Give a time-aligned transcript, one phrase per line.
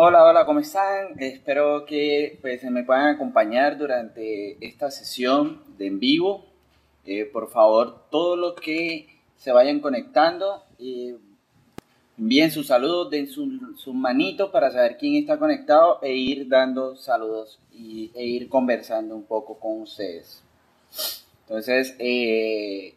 [0.00, 1.20] Hola, hola, ¿cómo están?
[1.20, 6.46] Espero que pues, me puedan acompañar durante esta sesión de en vivo.
[7.04, 11.16] Eh, por favor, todos los que se vayan conectando, eh,
[12.16, 13.48] envíen sus saludos, den sus
[13.80, 19.16] su manitos para saber quién está conectado e ir dando saludos y, e ir conversando
[19.16, 20.44] un poco con ustedes.
[21.40, 22.94] Entonces, eh,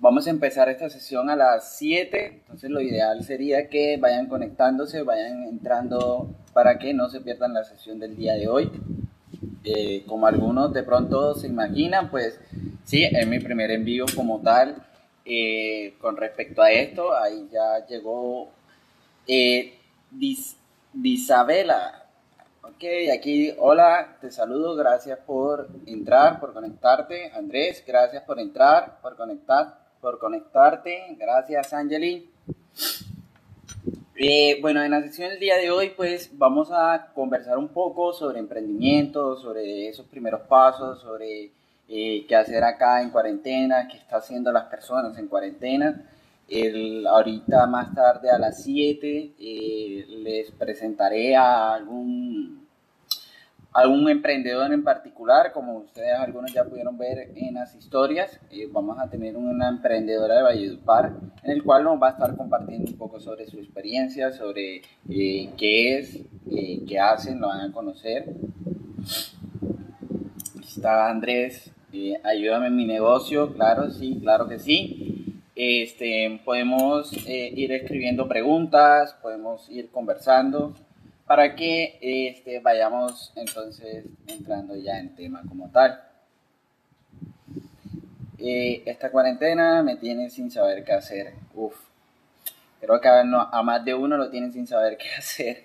[0.00, 5.02] Vamos a empezar esta sesión a las 7, entonces lo ideal sería que vayan conectándose,
[5.02, 8.70] vayan entrando para que no se pierdan la sesión del día de hoy.
[9.64, 12.40] Eh, como algunos de pronto se imaginan, pues
[12.84, 14.86] sí, es mi primer envío como tal.
[15.24, 18.50] Eh, con respecto a esto, ahí ya llegó
[19.26, 19.74] eh,
[20.92, 22.06] Disabela.
[22.62, 27.32] Ok, aquí, hola, te saludo, gracias por entrar, por conectarte.
[27.34, 31.16] Andrés, gracias por entrar, por conectar por conectarte.
[31.18, 32.30] Gracias, Angeli.
[34.16, 38.12] Eh, bueno, en la sesión del día de hoy, pues vamos a conversar un poco
[38.12, 41.52] sobre emprendimiento, sobre esos primeros pasos, sobre
[41.88, 46.02] eh, qué hacer acá en cuarentena, qué está haciendo las personas en cuarentena.
[46.48, 52.57] El, ahorita más tarde a las 7 eh, les presentaré a algún
[53.72, 58.98] algún emprendedor en particular, como ustedes algunos ya pudieron ver en las historias, eh, vamos
[58.98, 62.96] a tener una emprendedora de Valledupar en el cual nos va a estar compartiendo un
[62.96, 66.16] poco sobre su experiencia, sobre eh, qué es,
[66.50, 68.26] eh, qué hacen, lo van a conocer.
[70.60, 71.70] Está Andrés,
[72.24, 75.42] ayúdame en mi negocio, claro, sí, claro que sí.
[75.54, 80.72] Este, podemos ir escribiendo preguntas, podemos ir conversando
[81.28, 86.02] para que este, vayamos entonces entrando ya en tema como tal.
[88.38, 91.34] Eh, esta cuarentena me tiene sin saber qué hacer.
[91.54, 91.76] Uf,
[92.80, 95.64] creo que a, más de uno lo tienen sin saber qué hacer.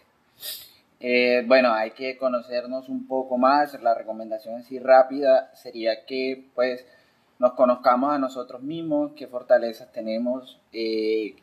[0.99, 3.81] Eh, bueno, hay que conocernos un poco más.
[3.81, 6.85] La recomendación así rápida sería que pues
[7.39, 11.35] nos conozcamos a nosotros mismos, qué fortalezas tenemos, eh,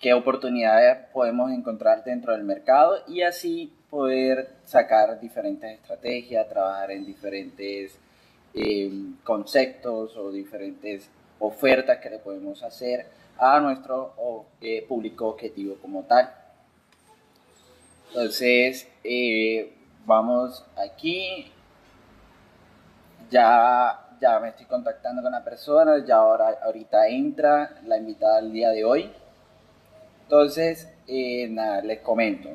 [0.00, 7.06] qué oportunidades podemos encontrar dentro del mercado y así poder sacar diferentes estrategias, trabajar en
[7.06, 7.98] diferentes
[8.54, 8.90] eh,
[9.24, 11.08] conceptos o diferentes
[11.38, 13.06] ofertas que le podemos hacer
[13.38, 14.14] a nuestro
[14.60, 16.32] eh, público objetivo como tal.
[18.08, 19.74] Entonces, eh,
[20.06, 21.52] vamos aquí.
[23.30, 28.52] Ya, ya me estoy contactando con la persona, ya ahora, ahorita entra la invitada del
[28.52, 29.10] día de hoy.
[30.26, 31.48] Entonces, eh,
[31.84, 32.50] les comento.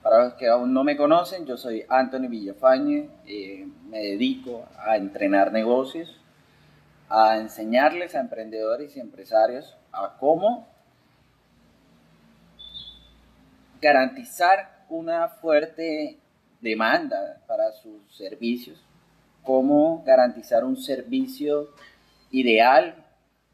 [0.00, 4.96] Para los que aún no me conocen, yo soy Anthony Villafañe, eh, me dedico a
[4.96, 6.20] entrenar negocios,
[7.08, 10.68] a enseñarles a emprendedores y empresarios a cómo
[13.80, 16.18] garantizar una fuerte
[16.60, 18.80] demanda para sus servicios,
[19.42, 21.70] cómo garantizar un servicio
[22.30, 23.04] ideal,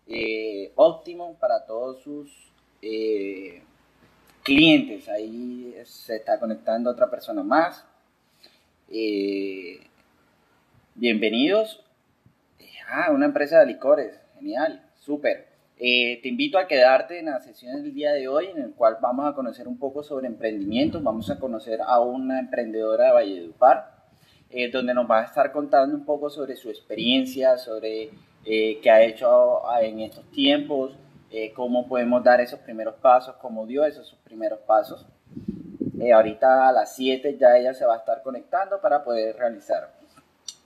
[0.07, 2.52] eh, óptimo para todos sus
[2.83, 3.63] eh,
[4.43, 5.09] clientes.
[5.09, 7.87] Ahí se está conectando otra persona más.
[8.91, 9.79] Eh,
[10.97, 11.83] bienvenidos.
[12.89, 14.21] Ah, una empresa de licores.
[14.35, 15.47] Genial, súper.
[15.79, 18.99] Eh, te invito a quedarte en la sesión del día de hoy en el cual
[19.01, 21.01] vamos a conocer un poco sobre emprendimiento.
[21.01, 24.05] Vamos a conocer a una emprendedora de Valledupar,
[24.51, 28.11] eh, donde nos va a estar contando un poco sobre su experiencia, sobre
[28.45, 30.97] qué ha hecho en estos tiempos,
[31.35, 35.07] eh, cómo podemos dar esos primeros pasos, cómo dio esos primeros pasos.
[35.99, 39.95] Eh, ahorita a las 7 ya ella se va a estar conectando para poder realizar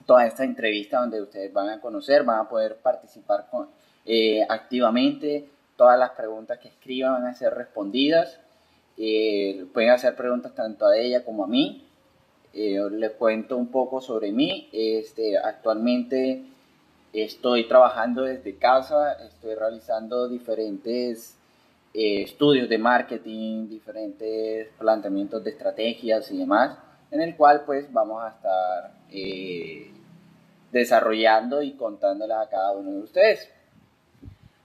[0.07, 3.69] toda esta entrevista donde ustedes van a conocer, van a poder participar con,
[4.05, 5.49] eh, activamente.
[5.77, 8.41] Todas las preguntas que escriban van a ser respondidas.
[8.97, 11.85] pueden hacer preguntas tanto a ella como a mí.
[12.53, 14.69] les cuento un poco sobre mí.
[14.73, 16.43] Este, actualmente
[17.17, 21.35] Estoy trabajando desde casa, estoy realizando diferentes
[21.95, 26.77] eh, estudios de marketing, diferentes planteamientos de estrategias y demás,
[27.11, 29.91] en el cual pues vamos a estar eh,
[30.71, 33.51] desarrollando y contándoles a cada uno de ustedes.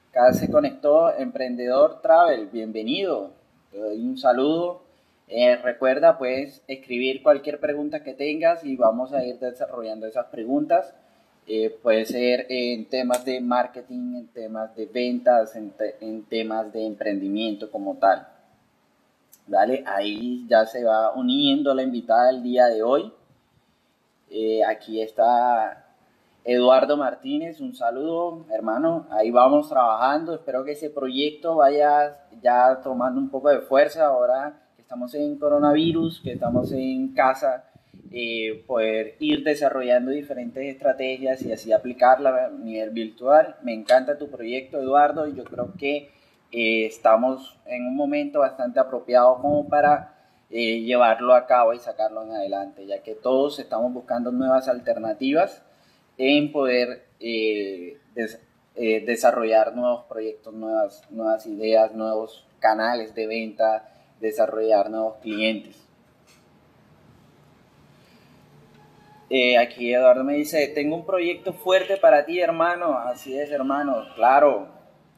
[0.09, 3.31] Acá se conectó Emprendedor Travel, bienvenido,
[3.71, 4.81] te doy un saludo.
[5.29, 10.93] Eh, recuerda pues escribir cualquier pregunta que tengas y vamos a ir desarrollando esas preguntas.
[11.47, 17.69] Eh, puede ser en temas de marketing, en temas de ventas, en, temas de emprendimiento
[17.71, 18.27] como tal.
[19.47, 19.83] ¿Vale?
[19.85, 23.11] Ahí ya se va uniendo la invitada del día de hoy.
[24.29, 25.85] Eh, aquí está
[26.43, 29.07] Eduardo Martínez, un saludo, hermano.
[29.09, 30.35] Ahí vamos trabajando.
[30.35, 35.37] Espero que ese proyecto vaya ya tomando un poco de fuerza ahora que estamos en
[35.37, 37.70] coronavirus, que estamos en casa,
[38.13, 43.55] eh, poder ir desarrollando diferentes estrategias y así aplicarla a nivel virtual.
[43.63, 46.09] Me encanta tu proyecto, Eduardo, y yo creo que
[46.51, 50.13] eh, estamos en un momento bastante apropiado como para
[50.49, 55.63] eh, llevarlo a cabo y sacarlo en adelante, ya que todos estamos buscando nuevas alternativas
[56.17, 57.05] en poder
[58.75, 63.89] desarrollar nuevos proyectos, nuevas, nuevas ideas, nuevos canales de venta,
[64.19, 65.80] desarrollar nuevos clientes.
[69.33, 72.97] Eh, aquí Eduardo me dice, tengo un proyecto fuerte para ti, hermano.
[72.97, 74.03] Así es, hermano.
[74.13, 74.67] Claro.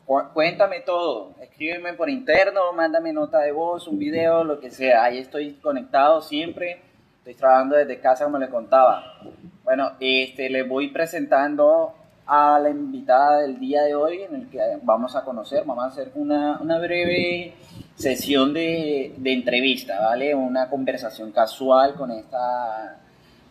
[0.05, 1.31] cuéntame todo.
[1.41, 5.05] Escríbeme por interno, mándame nota de voz, un video, lo que sea.
[5.05, 6.79] Ahí estoy conectado siempre.
[7.17, 9.19] Estoy trabajando desde casa, como le contaba.
[9.63, 11.95] Bueno, este, le voy presentando
[12.27, 15.87] a la invitada del día de hoy, en el que vamos a conocer, vamos a
[15.87, 17.55] hacer una, una breve
[17.95, 20.35] sesión de, de, entrevista, ¿vale?
[20.35, 22.99] Una conversación casual con esta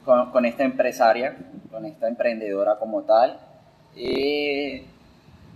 [0.05, 1.37] con, esta empresaria,
[1.71, 3.39] con esta emprendedora como tal.
[3.97, 4.87] Eh,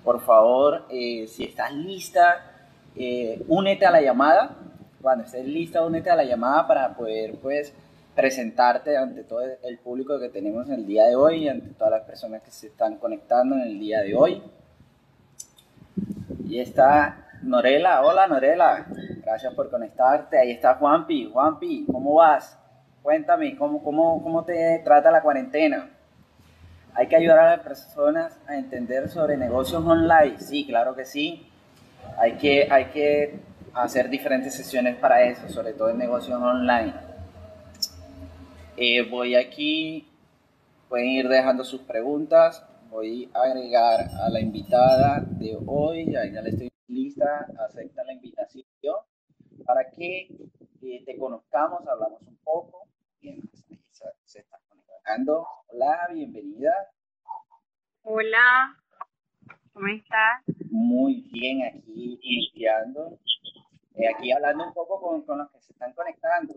[0.05, 2.53] por favor, eh, si estás lista,
[2.95, 4.57] eh, únete a la llamada.
[5.03, 7.73] Cuando estés lista, únete a la llamada para poder, pues,
[8.15, 11.91] presentarte ante todo el público que tenemos en el día de hoy y ante todas
[11.91, 14.43] las personas que se están conectando en el día de hoy.
[16.49, 18.03] Y está Norela.
[18.03, 18.87] Hola, Norela.
[19.23, 20.39] Gracias por conectarte.
[20.39, 21.31] Ahí está Juanpi.
[21.31, 22.59] Juanpi, ¿cómo vas?
[23.07, 25.91] Cuéntame, ¿cómo, cómo, cómo te trata la cuarentena?
[26.93, 30.41] Hay que ayudar a las personas a entender sobre negocios online.
[30.41, 31.47] Sí, claro que sí.
[32.19, 33.39] Hay que, hay que
[33.75, 36.95] hacer diferentes sesiones para eso, sobre todo en negocios online.
[38.77, 40.09] Eh, voy aquí,
[40.89, 42.67] pueden ir dejando sus preguntas.
[42.91, 48.15] Voy a agregar a la invitada de hoy, ya, ya le estoy lista, acepta la
[48.15, 48.67] invitación
[49.65, 50.27] para que
[50.83, 52.86] eh, te conozcamos, hablamos un poco
[54.25, 55.47] se, está conectando.
[55.69, 56.73] Hola, bienvenida.
[58.03, 58.77] Hola,
[59.73, 60.45] ¿cómo estás?
[60.71, 63.19] Muy bien, aquí iniciando,
[63.97, 66.55] eh, aquí hablando un poco con, con, los que se están conectando.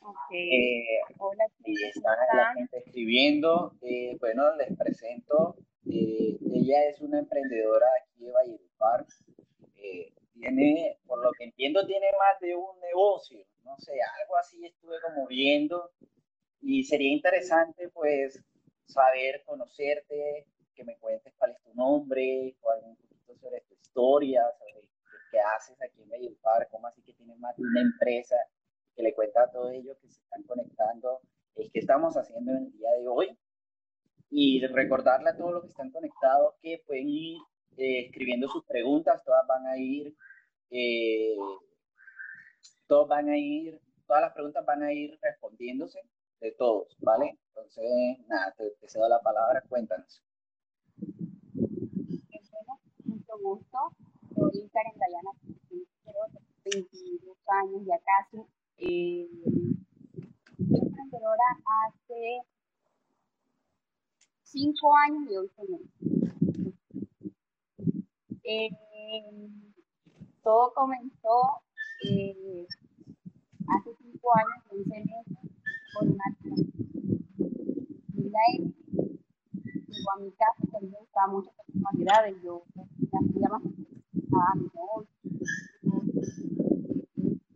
[0.00, 0.32] Ok.
[0.32, 3.72] Eh, Hola, y están la gente escribiendo.
[3.80, 5.56] Eh, bueno, les presento.
[5.86, 9.06] ella es una emprendedora aquí de Valledupar.
[10.34, 13.46] tiene, por lo que entiendo, tiene más de un negocio
[13.78, 13.92] sé,
[14.22, 15.92] algo así estuve como viendo.
[16.60, 18.42] Y sería interesante pues
[18.86, 24.42] saber, conocerte, que me cuentes cuál es tu nombre, cuál un poquito sobre tu historia,
[24.58, 24.88] sobre
[25.30, 28.36] qué haces aquí en Valledupar, cómo así que tienes más de una empresa,
[28.94, 31.20] que le cuenta a todos ellos que se están conectando,
[31.54, 33.38] es que estamos haciendo en el día de hoy.
[34.28, 37.38] Y recordarle a todos los que están conectados que pueden ir
[37.76, 40.14] eh, escribiendo sus preguntas, todas van a ir
[40.70, 41.36] eh,
[42.86, 46.00] todos van a ir, todas las preguntas van a ir respondiéndose
[46.40, 47.38] de todos, ¿vale?
[47.48, 50.22] Entonces, nada, te, cedo la palabra, cuéntanos.
[53.04, 53.78] mucho gusto.
[54.34, 55.30] Soy Karen Dayana,
[56.04, 56.20] tengo
[56.64, 58.44] 22 años ya casi.
[58.78, 59.28] Eh,
[60.58, 61.44] soy emprendedora
[61.84, 62.42] hace
[64.42, 66.74] 5 años y 8 meses.
[68.44, 68.70] Eh,
[70.42, 71.62] todo comenzó
[72.04, 72.66] eh,
[73.68, 75.04] hace cinco años me hice
[75.94, 76.24] por una
[79.96, 83.62] llegó a mi casa, que a mí me gustaba personalidades, yo la hacía más.
[83.62, 85.08] A mi novio,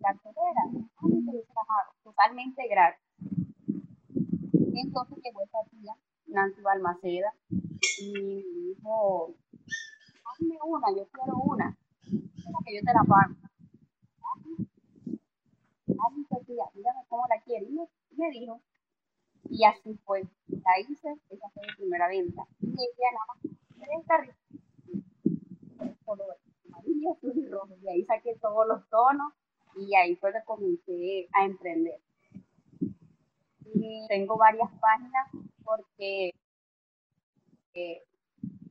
[0.01, 0.63] cartelera,
[2.03, 3.05] totalmente gratis.
[4.73, 5.95] Entonces llegó esa tía,
[6.27, 9.35] Nancy Balmaceda, y me dijo,
[10.25, 11.77] hazme una, yo quiero una,
[12.65, 13.50] que yo te la pago
[16.75, 17.67] dígame cómo la quiere.
[17.67, 18.61] Y me, dijo,
[19.49, 22.47] y así fue, la hice, esa fue mi primera venta.
[22.61, 23.39] Y ella nada más
[23.79, 24.37] tres carritos,
[26.05, 26.37] color
[26.69, 27.77] amarillo, azul y rojo.
[27.83, 29.33] Y ahí saqué todos los tonos
[29.77, 32.01] y ahí fue que comencé a emprender.
[33.73, 35.29] Y tengo varias páginas
[35.65, 36.35] porque
[37.75, 38.03] eh,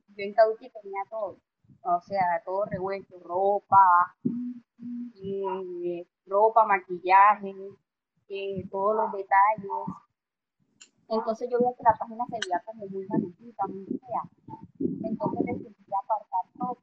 [0.08, 1.38] yo en Caduqui tenía todo,
[1.82, 4.14] o sea, todo revuelto, ropa,
[5.22, 7.54] eh, ropa, maquillaje,
[8.28, 9.70] eh, todos los detalles.
[11.08, 14.22] Entonces yo veía que la página se veía como muy bonita, muy fea.
[14.78, 16.78] Entonces decidí apartar todo.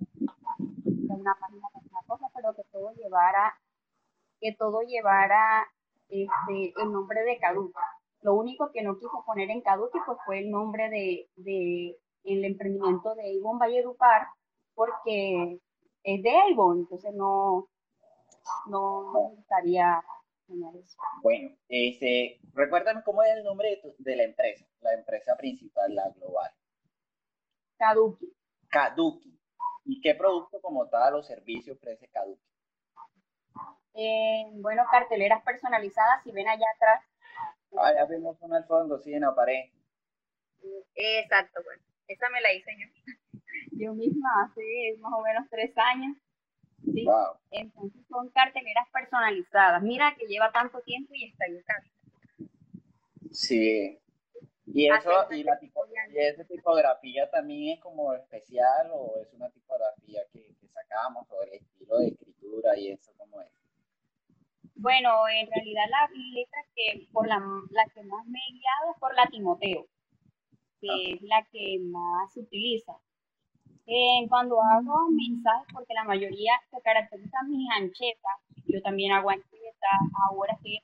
[1.10, 3.58] Una página con una cosa, pero que todo llevara,
[4.40, 5.66] que todo llevara
[6.10, 7.82] este, el nombre de Caduca.
[8.22, 12.44] Lo único que no quiso poner en Caduque pues fue el nombre de, de el
[12.44, 14.28] emprendimiento de Valle Valledupar,
[14.76, 15.60] porque
[16.04, 17.68] es de Avon, entonces no,
[18.68, 20.04] no, me gustaría
[20.80, 20.98] eso.
[21.22, 26.52] Bueno, este, recuérdame cómo es el nombre de, la empresa, la empresa principal, la global.
[27.78, 28.34] Kaduki.
[28.70, 29.40] Kaduki.
[29.86, 32.42] ¿Y qué producto como tal o servicios ofrece Kaduki?
[33.94, 37.04] Eh, bueno, carteleras personalizadas, si ven allá atrás.
[37.78, 39.72] Ah, ya vimos una al fondo, sí, en la pared.
[40.96, 43.14] Exacto, bueno, esa me la hice yo.
[43.80, 44.62] Yo misma hace
[45.00, 46.18] más o menos tres años.
[46.94, 47.06] ¿Sí?
[47.52, 49.82] Entonces son carteleras personalizadas.
[49.82, 51.90] Mira que lleva tanto tiempo y está en casa.
[53.32, 54.00] Sí.
[54.66, 60.22] Y eso, y, la y esa tipografía también es como especial o es una tipografía
[60.34, 63.48] que, que sacamos o el estilo de escritura y eso como es.
[64.76, 67.40] Bueno, en realidad la letra que por la,
[67.72, 69.88] la que más me he guiado es por la Timoteo,
[70.82, 71.16] que ah.
[71.16, 72.94] es la que más se utiliza.
[73.90, 80.02] Eh, cuando hago mensajes, porque la mayoría se caracteriza mis anchetas, yo también hago anchetas,
[80.30, 80.82] ahora que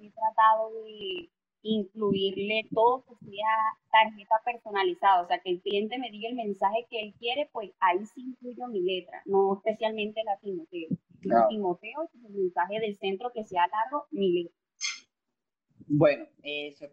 [0.00, 1.30] he tratado de
[1.62, 3.56] incluirle todo que sea
[3.90, 7.72] tarjeta personalizada, o sea, que el cliente me diga el mensaje que él quiere, pues
[7.80, 10.88] ahí sí incluyo mi letra, no especialmente la Timoteo.
[11.22, 14.67] La Timoteo es el mensaje del centro que sea largo, mi letra.
[15.90, 16.26] Bueno,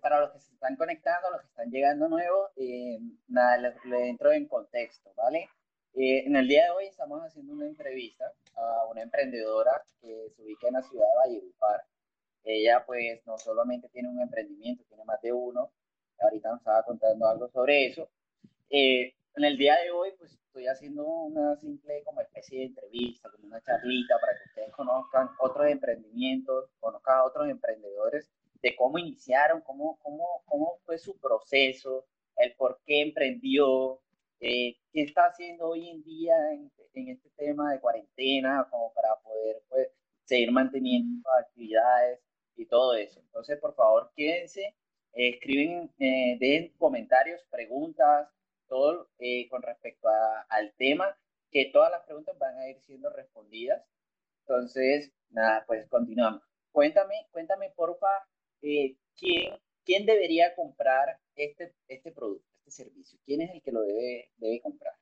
[0.02, 2.98] para los que se están conectando, los que están llegando nuevos, eh,
[3.28, 5.50] nada, les, entro en contexto, ¿vale?
[5.96, 10.42] Eh, en el día de hoy estamos haciendo una entrevista a una emprendedora que se
[10.44, 11.82] ubica en la ciudad de Valledupar.
[12.46, 15.72] Ella pues no solamente tiene un emprendimiento, tiene más de uno.
[16.20, 18.10] Ahorita nos estaba contando algo sobre eso.
[18.70, 23.30] Eh, en el día de hoy pues estoy haciendo una simple como especie de entrevista,
[23.30, 28.32] como una charlita para que ustedes conozcan otros emprendimientos, conozcan a otros emprendedores
[28.66, 34.02] de cómo iniciaron, cómo, cómo, cómo fue su proceso, el por qué emprendió,
[34.40, 39.10] eh, qué está haciendo hoy en día en, en, este tema de cuarentena, como para
[39.22, 39.88] poder pues,
[40.24, 42.20] seguir manteniendo actividades
[42.56, 43.20] y todo eso.
[43.20, 44.76] Entonces, por favor, quédense,
[45.14, 48.28] escriben, eh, den comentarios, preguntas,
[48.68, 50.10] todo eh, con respecto
[50.50, 51.16] al tema,
[51.52, 53.84] que todas las preguntas van a ir siendo respondidas.
[54.40, 56.42] Entonces, nada, pues continuamos.
[56.72, 58.08] Cuéntame, cuéntame, porfa,
[58.66, 59.54] eh, ¿quién,
[59.84, 63.20] ¿quién debería comprar este, este producto, este servicio?
[63.24, 64.94] ¿Quién es el que lo debe, debe comprar?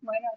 [0.00, 0.28] Bueno,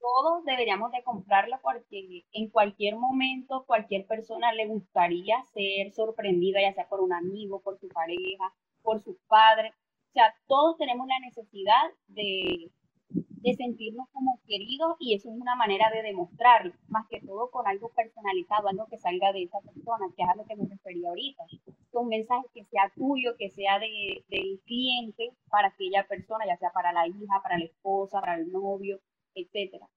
[0.00, 6.74] todos deberíamos de comprarlo porque en cualquier momento cualquier persona le gustaría ser sorprendida, ya
[6.74, 9.72] sea por un amigo, por su pareja, por sus padres.
[10.10, 12.72] O sea, todos tenemos la necesidad de,
[13.08, 17.66] de sentirnos como queridos y eso es una manera de demostrarlo, más que todo con
[17.66, 21.08] algo personalizado, algo que salga de esa persona, que es a lo que me refería
[21.08, 21.44] ahorita.
[21.92, 26.70] Un mensaje que sea tuyo, que sea de, del cliente para aquella persona, ya sea
[26.70, 29.00] para la hija, para la esposa, para el novio,
[29.34, 29.88] etcétera.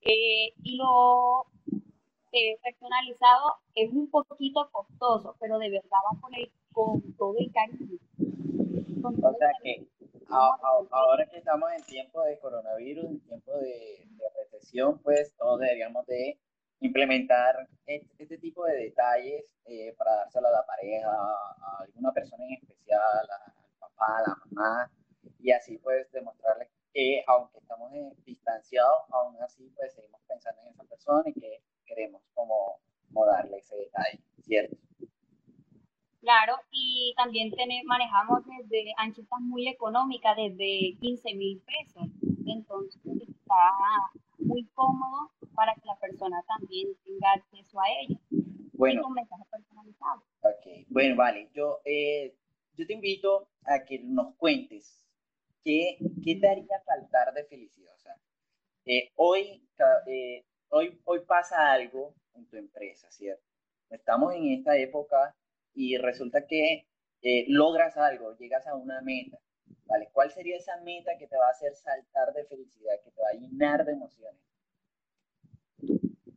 [0.00, 1.44] Eh, y lo
[2.32, 7.52] eh, personalizado es un poquito costoso, pero de verdad va con, el, con todo el
[7.52, 7.98] cariño.
[9.04, 9.86] o sea que
[10.28, 16.38] ahora que estamos en tiempo de coronavirus, en tiempo de, recesión, pues todos deberíamos de
[16.80, 22.54] implementar este, tipo de detalles eh, para dárselo a la pareja, a alguna persona en
[22.54, 24.92] especial, al papá, a la mamá,
[25.40, 27.92] y así pues demostrarles que aunque estamos
[28.24, 32.80] distanciados, aún así pues seguimos pensando en esa persona y que queremos como,
[33.26, 34.76] darle ese detalle, ¿cierto?
[36.26, 37.52] Claro, y también
[37.84, 42.08] manejamos desde anchitas muy económicas, desde 15 mil pesos.
[42.44, 43.70] Entonces está
[44.38, 48.18] muy cómodo para que la persona también tenga acceso a ella.
[48.72, 49.06] Bueno.
[49.06, 50.24] un mensaje personalizado.
[50.40, 51.48] Ok, bueno, vale.
[51.54, 52.34] Yo, eh,
[52.74, 55.06] yo te invito a que nos cuentes
[55.62, 57.94] ¿qué, te haría faltar de felicidad?
[57.94, 58.16] O sea,
[58.84, 59.64] eh, hoy,
[60.08, 63.44] eh, hoy, hoy pasa algo en tu empresa, ¿cierto?
[63.90, 65.32] Estamos en esta época
[65.76, 66.86] y resulta que
[67.22, 69.38] eh, logras algo, llegas a una meta,
[69.86, 70.08] ¿vale?
[70.12, 73.28] ¿Cuál sería esa meta que te va a hacer saltar de felicidad, que te va
[73.28, 74.40] a llenar de emociones?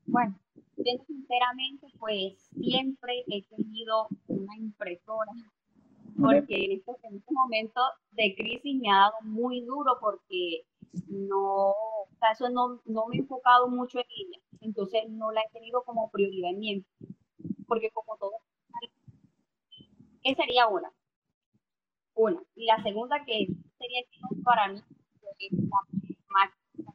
[0.06, 0.38] Bueno,
[0.78, 5.32] bien sinceramente, pues siempre he tenido una impresora
[6.20, 7.82] porque en este, en este momento
[8.12, 10.66] de crisis me ha dado muy duro porque
[11.08, 15.42] no, o sea, eso no, no me he enfocado mucho en ella, entonces no la
[15.42, 16.86] he tenido como prioridad en mí,
[17.68, 18.34] porque como todo,
[20.32, 20.92] esa sería una,
[22.16, 24.02] una, y la segunda que sería
[24.44, 24.82] para mí,
[25.40, 25.80] es la
[26.30, 26.94] máquina,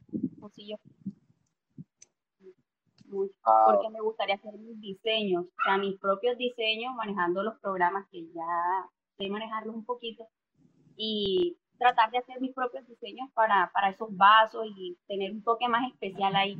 [3.43, 3.63] ah.
[3.65, 8.25] porque me gustaría hacer mis diseños, o sea, mis propios diseños manejando los programas que
[8.33, 10.27] ya sé manejarlos un poquito
[10.97, 15.67] y tratar de hacer mis propios diseños para, para esos vasos y tener un toque
[15.67, 16.57] más especial ahí.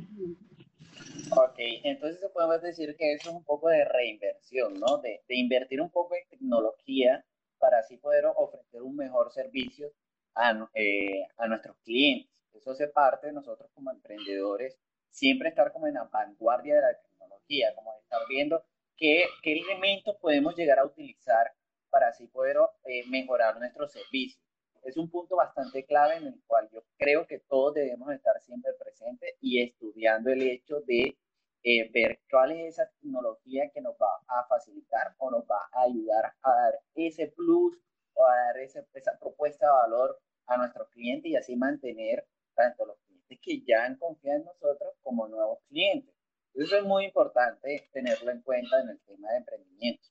[1.30, 4.98] Ok, entonces podemos decir que eso es un poco de reinversión, ¿no?
[4.98, 7.24] De, de invertir un poco en tecnología
[7.58, 9.92] para así poder ofrecer un mejor servicio
[10.34, 12.30] a, eh, a nuestros clientes.
[12.52, 14.78] Eso hace parte de nosotros como emprendedores,
[15.10, 18.64] siempre estar como en la vanguardia de la tecnología, como estar viendo
[18.96, 21.52] qué, qué elementos podemos llegar a utilizar
[21.90, 24.45] para así poder eh, mejorar nuestros servicios.
[24.86, 28.72] Es un punto bastante clave en el cual yo creo que todos debemos estar siempre
[28.74, 31.18] presentes y estudiando el hecho de
[31.64, 35.82] eh, ver cuál es esa tecnología que nos va a facilitar o nos va a
[35.82, 37.76] ayudar a dar ese plus
[38.14, 42.24] o a dar esa, esa propuesta de valor a nuestros clientes y así mantener
[42.54, 46.14] tanto los clientes que ya han confiado en nosotros como nuevos clientes.
[46.54, 50.08] Eso es muy importante tenerlo en cuenta en el tema de emprendimiento.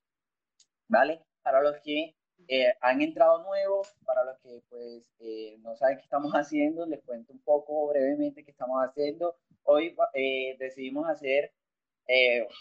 [0.90, 1.22] ¿Vale?
[1.42, 2.14] Para los que
[2.48, 7.04] eh, han entrado nuevos, para los que pues eh, no saben qué estamos haciendo, les
[7.04, 9.36] cuento un poco brevemente qué estamos haciendo.
[9.64, 11.54] Hoy eh, decidimos hacer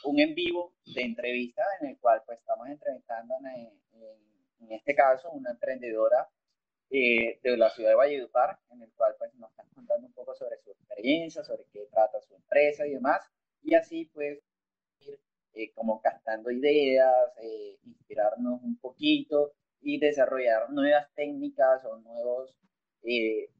[0.04, 3.78] un en vivo de entrevista en el cual pues estamos entrevistando en,
[4.60, 6.26] en este caso una emprendedora
[6.88, 10.56] de la ciudad de Valledupar, en el cual pues nos están contando un poco sobre
[10.62, 13.20] su experiencia, sobre qué trata su empresa y demás,
[13.62, 14.38] y así pues
[15.52, 17.14] ir como captando ideas,
[17.82, 19.52] inspirarnos un poquito
[19.84, 22.56] y desarrollar nuevas técnicas o nuevos,
[23.02, 23.50] eh,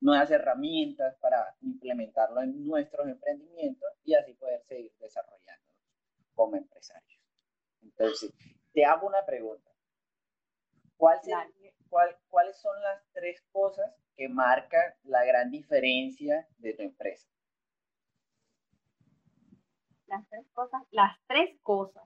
[0.00, 5.80] nuevas herramientas para implementarlo en nuestros emprendimientos y así poder seguir desarrollándonos
[6.34, 7.20] como empresarios.
[7.80, 8.32] Entonces,
[8.72, 9.70] te hago una pregunta.
[10.96, 11.20] ¿Cuál
[11.88, 17.28] cuál, ¿Cuáles son las tres cosas que marcan la gran diferencia de tu empresa?
[20.06, 22.01] Las tres cosas, las tres cosas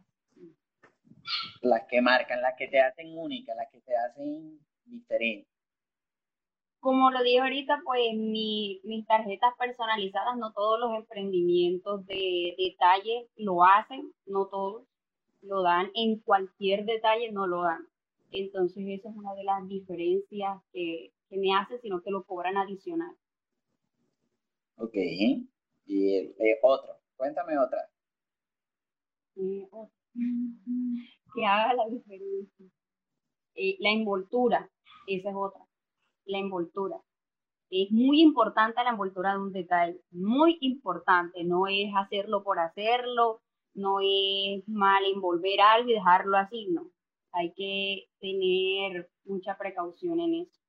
[1.96, 5.48] que marcan, las que te hacen única, las que te hacen diferente.
[6.78, 13.28] Como lo dije ahorita, pues mi, mis tarjetas personalizadas, no todos los emprendimientos de detalle
[13.36, 14.84] lo hacen, no todos
[15.40, 17.88] lo dan, en cualquier detalle no lo dan.
[18.30, 23.16] Entonces esa es una de las diferencias que, me hace, sino que lo cobran adicional.
[24.76, 24.94] Ok.
[25.86, 27.88] Y eh, otro, cuéntame otra.
[29.36, 29.66] Eh,
[31.36, 32.66] que haga la diferencia.
[33.54, 34.70] Eh, la envoltura,
[35.06, 35.64] esa es otra,
[36.24, 36.96] la envoltura.
[37.70, 43.40] Es muy importante la envoltura de un detalle, muy importante, no es hacerlo por hacerlo,
[43.74, 46.90] no es mal envolver algo y dejarlo así, no.
[47.32, 50.60] Hay que tener mucha precaución en eso.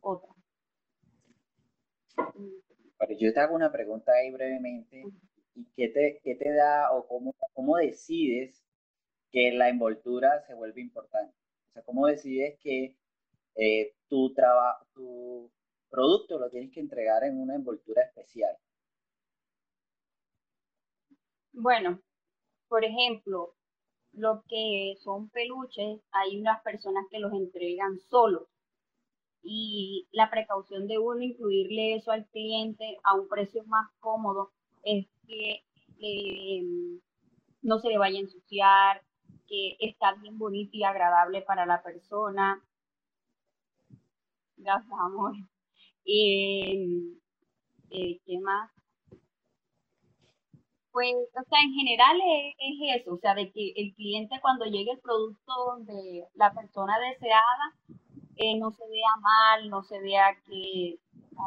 [0.00, 0.30] Otra.
[3.18, 5.04] yo te hago una pregunta ahí brevemente.
[5.54, 8.63] ¿Y qué te, qué te da o cómo, cómo decides
[9.34, 11.34] que la envoltura se vuelve importante.
[11.70, 12.96] O sea, ¿cómo decides que
[13.56, 15.50] eh, tu, trabajo, tu
[15.90, 18.56] producto lo tienes que entregar en una envoltura especial?
[21.52, 22.00] Bueno,
[22.68, 23.56] por ejemplo,
[24.12, 28.46] lo que son peluches, hay unas personas que los entregan solos.
[29.42, 34.52] Y la precaución de uno incluirle eso al cliente a un precio más cómodo
[34.84, 35.64] es que
[36.00, 36.62] eh,
[37.62, 39.02] no se le vaya a ensuciar,
[39.54, 42.62] que está bien bonito y agradable para la persona.
[44.56, 45.34] Gracias, amor.
[46.06, 47.16] Eh,
[47.90, 48.70] ¿Qué más?
[50.90, 52.16] Pues, o sea, en general
[52.58, 56.98] es, eso, o sea, de que el cliente cuando llegue el producto donde la persona
[56.98, 57.74] deseada
[58.36, 60.98] eh, no se vea mal, no se vea que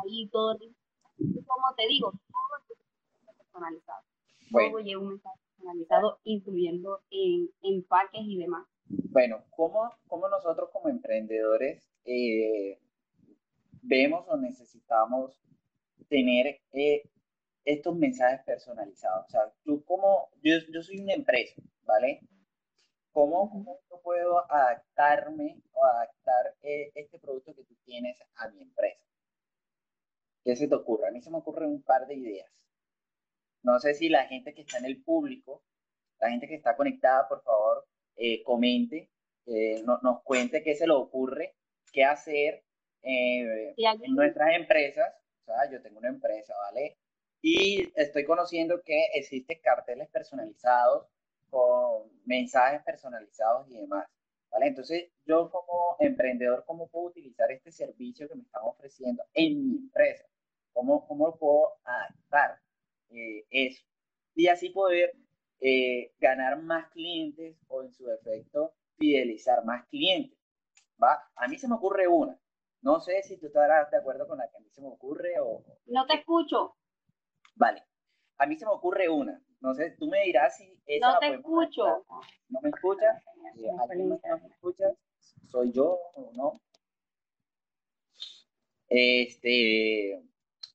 [0.04, 0.58] ahí todo,
[1.18, 2.78] como te digo, todo
[3.30, 4.04] es personalizado.
[4.52, 8.66] Todo lleva un mensaje personalizado, incluyendo en empaques y demás.
[8.88, 12.80] Bueno, ¿cómo, cómo nosotros como emprendedores eh,
[13.82, 15.42] vemos o necesitamos
[16.10, 17.04] tener eh,
[17.66, 19.26] estos mensajes personalizados?
[19.26, 22.22] O sea, tú como, yo, yo soy una empresa, ¿vale?
[23.12, 28.62] ¿Cómo, ¿Cómo, yo puedo adaptarme o adaptar eh, este producto que tú tienes a mi
[28.62, 29.04] empresa?
[30.44, 31.10] ¿Qué se te ocurre?
[31.10, 32.67] A mí se me ocurren un par de ideas.
[33.68, 35.62] No sé si la gente que está en el público,
[36.22, 39.10] la gente que está conectada, por favor, eh, comente,
[39.46, 41.54] eh, nos cuente qué se le ocurre,
[41.92, 42.64] qué hacer
[43.02, 45.14] eh, en nuestras empresas.
[45.42, 46.98] O sea, yo tengo una empresa, ¿vale?
[47.42, 51.10] Y estoy conociendo que existen carteles personalizados
[51.50, 54.08] con mensajes personalizados y demás.
[54.50, 54.68] ¿Vale?
[54.68, 59.76] Entonces, yo como emprendedor, ¿cómo puedo utilizar este servicio que me están ofreciendo en mi
[59.76, 60.24] empresa?
[60.72, 62.62] ¿Cómo, cómo lo puedo adaptar?
[63.10, 63.84] Eh, eso.
[64.36, 65.14] Y así poder
[65.60, 70.38] eh, ganar más clientes o en su efecto fidelizar más clientes.
[71.02, 71.20] ¿va?
[71.36, 72.38] A mí se me ocurre una.
[72.82, 75.40] No sé si tú estarás de acuerdo con la que a mí se me ocurre
[75.42, 75.64] o...
[75.88, 76.76] No te escucho.
[77.56, 77.84] Vale.
[78.38, 79.42] A mí se me ocurre una.
[79.60, 82.06] No sé, tú me dirás si esa No te escucho.
[82.50, 83.24] ¿No me escuchas?
[83.90, 84.86] ¿Alguien no me escucha?
[85.50, 86.62] ¿Soy yo o no?
[88.90, 90.24] Este,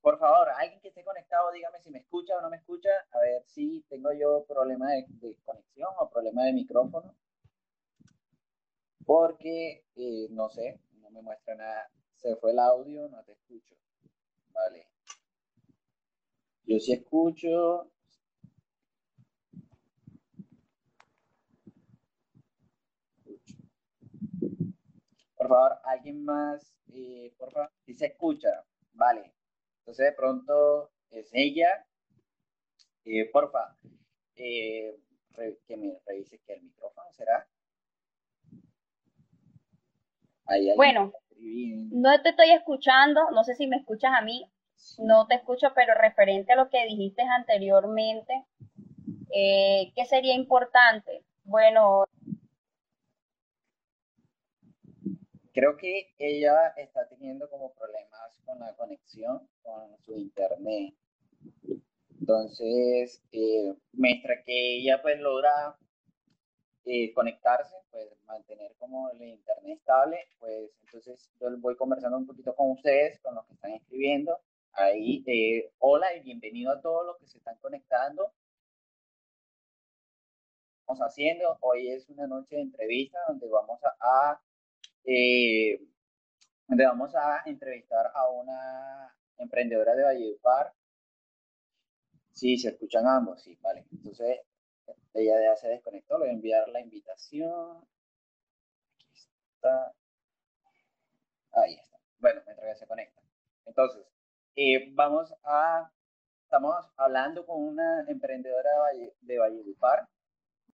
[0.03, 2.91] por favor, alguien que esté conectado, dígame si me escucha o no me escucha.
[3.13, 7.15] A ver si tengo yo problema de, conexión o problema de micrófono.
[9.07, 11.89] Porque, eh, no sé, no me muestra nada.
[12.17, 13.77] Se fue el audio, no te escucho.
[14.53, 14.89] Vale.
[16.65, 17.89] Yo sí escucho.
[25.37, 28.65] Por favor, alguien más, eh, por favor, si se escucha.
[28.95, 29.33] Vale.
[29.83, 31.85] Entonces de pronto es ella.
[33.05, 33.77] Eh, porfa,
[34.37, 34.97] eh,
[35.67, 37.49] que me revise que el micrófono será.
[40.77, 44.49] bueno, no te estoy escuchando, no sé si me escuchas a mí,
[44.99, 48.45] no te escucho, pero referente a lo que dijiste anteriormente,
[49.35, 51.25] eh, ¿qué sería importante?
[51.43, 52.05] Bueno,
[55.53, 60.95] creo que ella está teniendo como problemas con la conexión, con su internet.
[62.19, 65.77] Entonces, eh, mientras que ella pues logra
[66.85, 72.55] eh, conectarse, pues mantener como el internet estable, pues entonces yo voy conversando un poquito
[72.55, 74.39] con ustedes, con los que están escribiendo.
[74.73, 78.33] Ahí, eh, hola y bienvenido a todos los que se están conectando.
[80.87, 84.41] Haciendo, hoy es una noche de entrevista donde vamos a
[85.05, 85.81] eh,
[86.67, 90.73] donde vamos a entrevistar a una emprendedora de Valledupar.
[92.33, 93.85] Sí, se escuchan ambos, sí, vale.
[93.93, 94.41] Entonces,
[95.15, 97.87] ella ya se desconectó, le voy a enviar la invitación.
[98.99, 99.93] Aquí está.
[101.53, 101.99] Ahí está.
[102.19, 103.21] Bueno, mientras que se conecta.
[103.67, 104.07] Entonces,
[104.57, 105.91] eh, vamos a,
[106.45, 108.71] estamos hablando con una emprendedora
[109.21, 110.09] de Valledupar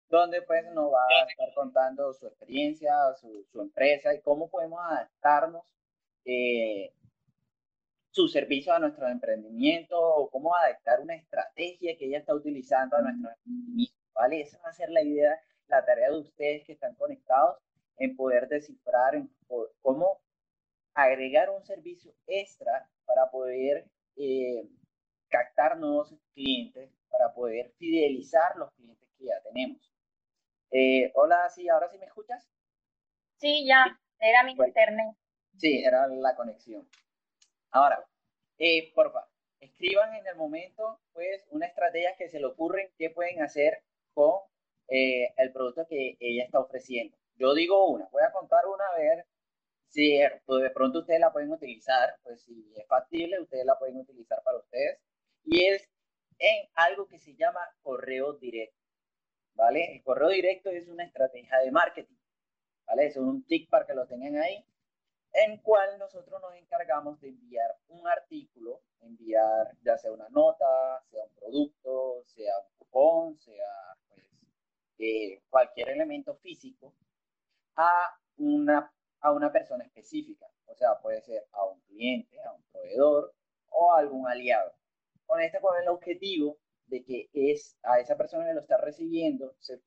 [0.08, 4.80] donde pues nos va a estar contando su experiencia, su, su empresa y cómo podemos
[4.82, 5.64] adaptarnos
[6.24, 6.92] eh,
[8.10, 13.02] su servicio a nuestro emprendimiento o cómo adaptar una estrategia que ella está utilizando a
[13.02, 14.40] nuestro emprendimiento, ¿vale?
[14.40, 15.36] Esa va a ser la idea,
[15.66, 17.58] la tarea de ustedes que están conectados
[17.98, 19.30] en poder descifrar en
[19.80, 20.20] cómo
[20.94, 24.68] agregar un servicio extra para poder eh,
[25.28, 29.93] captar nuevos clientes, para poder fidelizar los clientes que ya tenemos.
[30.76, 32.50] Eh, hola, sí, ahora sí me escuchas.
[33.36, 35.14] Sí, ya, era mi internet.
[35.56, 36.88] Sí, era la conexión.
[37.70, 38.04] Ahora,
[38.58, 39.24] eh, porfa,
[39.60, 43.84] escriban en el momento, pues, una estrategia que se le ocurren, qué pueden hacer
[44.14, 44.40] con
[44.88, 47.16] eh, el producto que ella está ofreciendo.
[47.36, 49.26] Yo digo una, voy a contar una, a ver
[49.90, 54.42] si de pronto ustedes la pueden utilizar, pues si es factible, ustedes la pueden utilizar
[54.42, 54.98] para ustedes.
[55.44, 55.88] Y es
[56.38, 58.83] en algo que se llama correo directo.
[59.54, 59.94] ¿Vale?
[59.94, 62.16] El correo directo es una estrategia de marketing,
[62.86, 63.06] ¿vale?
[63.06, 64.64] Es un tick para que lo tengan ahí,
[65.32, 71.24] en cual nosotros nos encargamos de enviar un artículo, enviar ya sea una nota, sea
[71.24, 74.24] un producto, sea un cupón, sea pues,
[74.98, 76.94] eh, cualquier elemento físico
[77.76, 80.46] a una, a una persona específica.
[80.66, 83.34] O sea, puede ser a un cliente, a un proveedor
[83.70, 84.72] o a algún aliado.
[85.26, 89.54] Con este, con el objetivo de que es a esa persona que lo está recibiendo
[89.58, 89.78] se,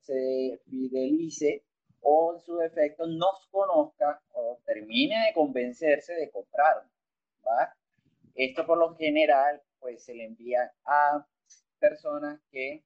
[0.00, 1.64] se fidelice
[2.00, 6.84] o en su defecto nos conozca o termine de convencerse de comprar.
[7.46, 7.74] ¿va?
[8.34, 11.26] Esto por lo general pues se le envía a
[11.78, 12.84] personas que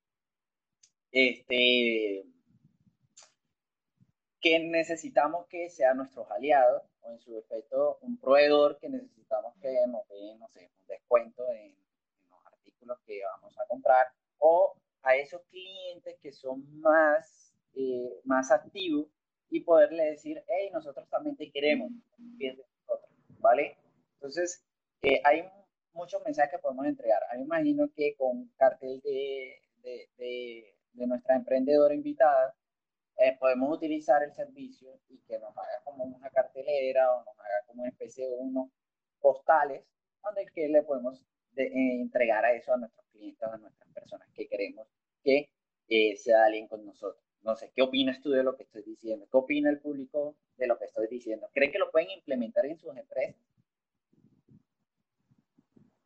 [1.10, 2.24] este
[4.40, 9.72] que necesitamos que sean nuestros aliados o en su defecto un proveedor que necesitamos que
[9.88, 11.81] nos dé no sé un descuento en
[12.86, 14.06] los que vamos a comprar
[14.38, 19.08] o a esos clientes que son más, eh, más activos
[19.50, 21.90] y poderle decir, hey, nosotros también te queremos,
[23.38, 23.76] ¿vale?
[24.14, 24.64] Entonces,
[25.02, 25.44] eh, hay
[25.92, 27.22] muchos mensajes que podemos entregar.
[27.30, 32.54] A mí me imagino que con cartel de, de, de, nuestra emprendedora invitada,
[33.16, 37.66] eh, podemos utilizar el servicio y que nos haga como una cartelera o nos haga
[37.66, 38.70] como una especie de unos
[39.20, 39.84] postales
[40.22, 44.28] donde que le podemos de, eh, entregar a eso a nuestros clientes, a nuestras personas
[44.34, 44.86] que queremos
[45.22, 45.50] que
[45.88, 47.22] eh, sea alguien con nosotros.
[47.42, 49.26] No sé, ¿qué opinas tú de lo que estoy diciendo?
[49.30, 51.48] ¿Qué opina el público de lo que estoy diciendo?
[51.52, 53.40] ¿Creen que lo pueden implementar en sus empresas?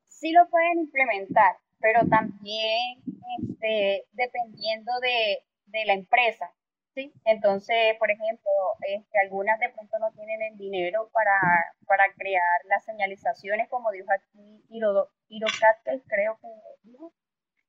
[0.04, 3.02] Sí lo pueden implementar, pero también
[3.38, 6.50] este, dependiendo de, de la empresa.
[6.94, 8.50] Sí, entonces, por ejemplo,
[8.88, 11.38] este, algunas de pronto no tienen el dinero para,
[11.86, 14.64] para crear las señalizaciones, como dijo aquí
[15.28, 16.48] Hirocat, creo que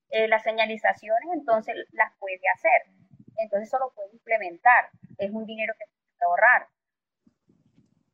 [0.10, 2.94] eh, las señalizaciones, entonces las puede hacer.
[3.38, 4.90] Entonces eso lo puede implementar.
[5.18, 6.68] Es un dinero que puede ahorrar.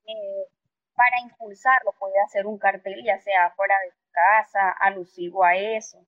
[0.06, 0.48] Eh,
[0.96, 6.06] para impulsarlo puede hacer un cartel, ya sea fuera de su casa, alusivo a eso.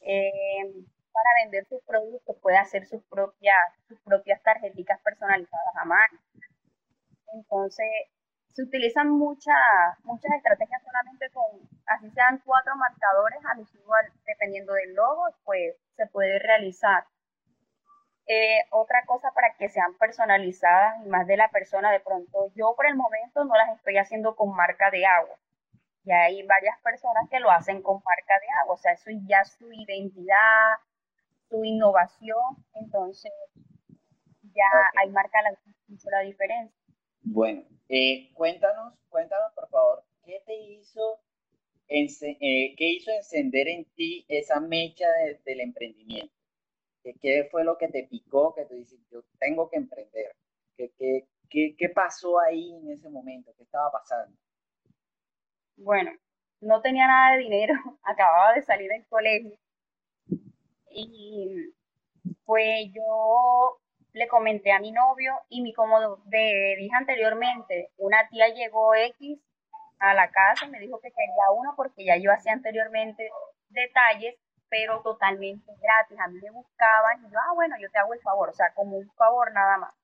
[0.00, 3.56] Eh, para vender sus productos puede hacer sus propias,
[3.88, 6.18] sus propias tarjeticas personalizadas a mano.
[7.34, 7.86] Entonces,
[8.56, 9.54] se utilizan muchas,
[10.04, 11.44] muchas estrategias solamente con,
[11.84, 17.04] así sean cuatro marcadores alusivos dependiendo del logo, pues se puede realizar.
[18.26, 22.72] Eh, otra cosa para que sean personalizadas y más de la persona, de pronto yo
[22.74, 25.36] por el momento no las estoy haciendo con marca de agua.
[26.04, 29.44] Y hay varias personas que lo hacen con marca de agua, o sea, eso ya
[29.44, 30.78] su identidad,
[31.50, 33.32] su innovación, entonces
[34.40, 35.50] ya hay marca la,
[35.88, 36.74] mucho la diferencia.
[37.20, 41.20] Bueno, eh, cuéntanos, cuéntanos por favor, ¿qué te hizo,
[41.88, 45.06] eh, qué hizo encender en ti esa mecha
[45.44, 46.34] del emprendimiento?
[47.20, 50.34] ¿Qué, fue lo que te picó que te dices, yo tengo que emprender?
[50.76, 53.54] ¿Qué, qué, qué, qué pasó ahí en ese momento?
[53.56, 54.36] ¿Qué estaba pasando?
[55.76, 56.10] Bueno,
[56.60, 59.56] no tenía nada de dinero, acababa de salir del colegio
[60.96, 61.74] y
[62.44, 63.78] pues yo
[64.16, 69.38] le comenté a mi novio y mi, como de, dije anteriormente, una tía llegó X
[69.98, 73.30] a la casa y me dijo que quería uno porque ya yo hacía anteriormente
[73.68, 74.34] detalles,
[74.70, 76.18] pero totalmente gratis.
[76.18, 78.72] A mí me buscaban y yo, ah, bueno, yo te hago el favor, o sea,
[78.72, 79.94] como un favor nada más.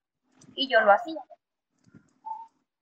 [0.55, 1.23] Y yo lo hacía.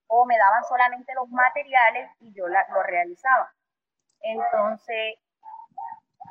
[0.07, 3.53] O me daban solamente los materiales y yo lo realizaba.
[4.19, 5.15] Entonces,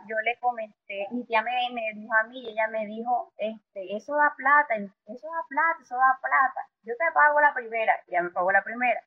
[0.06, 1.50] yo le comenté, mi tía me,
[1.94, 5.96] dijo a mí, y ella me dijo, este, eso da plata, eso da plata, eso
[5.96, 6.68] da plata.
[6.82, 9.02] Yo te pago la primera, ella me pagó la primera.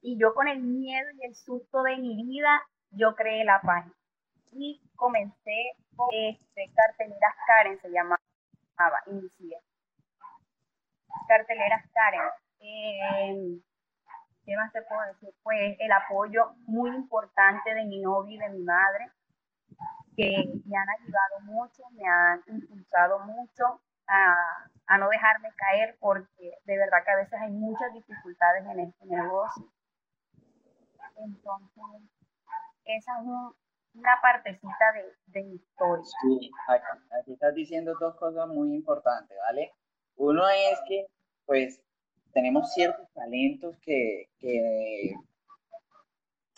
[0.00, 3.94] Y yo con el miedo y el susto de mi vida, yo creé la página.
[4.52, 8.18] Y comencé con este, carteleras Karen, se llamaba,
[9.06, 9.58] inicié.
[11.28, 12.22] Carteleras Karen.
[12.60, 13.60] Eh,
[14.44, 15.30] ¿Qué más te puedo decir?
[15.42, 19.10] Pues el apoyo muy importante de mi novio y de mi madre
[20.16, 24.34] que me han ayudado mucho, me han impulsado mucho a,
[24.86, 29.06] a, no dejarme caer porque de verdad que a veces hay muchas dificultades en este
[29.06, 29.70] negocio.
[31.16, 32.10] Entonces,
[32.84, 33.26] esa es
[33.94, 36.04] una partecita de, de historia.
[36.22, 36.50] Sí,
[37.18, 39.72] aquí, estás diciendo dos cosas muy importantes, ¿vale?
[40.16, 41.06] Uno es que,
[41.44, 41.82] pues,
[42.32, 45.16] tenemos ciertos talentos que, que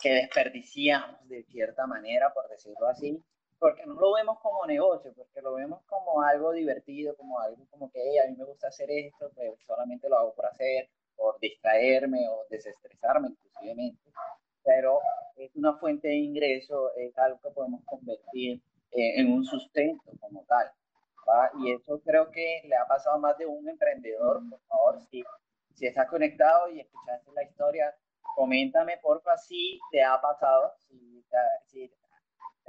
[0.03, 3.23] desperdiciamos de cierta manera, por decirlo así,
[3.59, 7.91] porque no lo vemos como negocio, porque lo vemos como algo divertido, como algo como
[7.91, 12.27] que a mí me gusta hacer esto, pues solamente lo hago por hacer, por distraerme
[12.29, 14.01] o desestresarme inclusivemente,
[14.63, 14.99] pero
[15.35, 20.45] es una fuente de ingreso, es algo que podemos convertir eh, en un sustento como
[20.45, 20.71] tal.
[21.27, 21.51] ¿va?
[21.59, 25.23] Y eso creo que le ha pasado a más de un emprendedor, por favor, si,
[25.75, 27.93] si estás conectado y escuchaste la historia,
[28.35, 31.25] coméntame porfa si te ha pasado, si,
[31.67, 31.91] si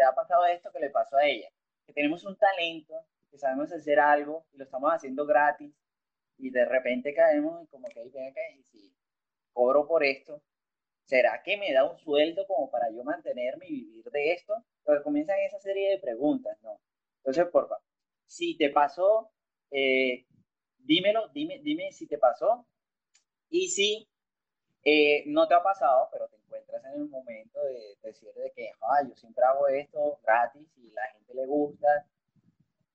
[0.01, 1.51] te ha pasado esto que le pasó a ella,
[1.85, 5.75] que tenemos un talento, que sabemos hacer algo y lo estamos haciendo gratis
[6.39, 8.97] y de repente caemos y como que, ven acá, y si
[9.53, 10.41] cobro por esto,
[11.05, 14.55] ¿será que me da un sueldo como para yo mantenerme y vivir de esto?
[14.79, 16.81] Entonces comienzan esa serie de preguntas, ¿no?
[17.19, 17.85] Entonces, por favor,
[18.25, 19.31] si te pasó,
[19.71, 20.25] eh,
[20.79, 22.67] dímelo, dime, dime si te pasó
[23.51, 24.09] y si
[24.83, 28.71] eh, no te ha pasado, pero te encuentras en el momento de, decir de que
[29.09, 32.07] yo siempre hago esto gratis y la gente le gusta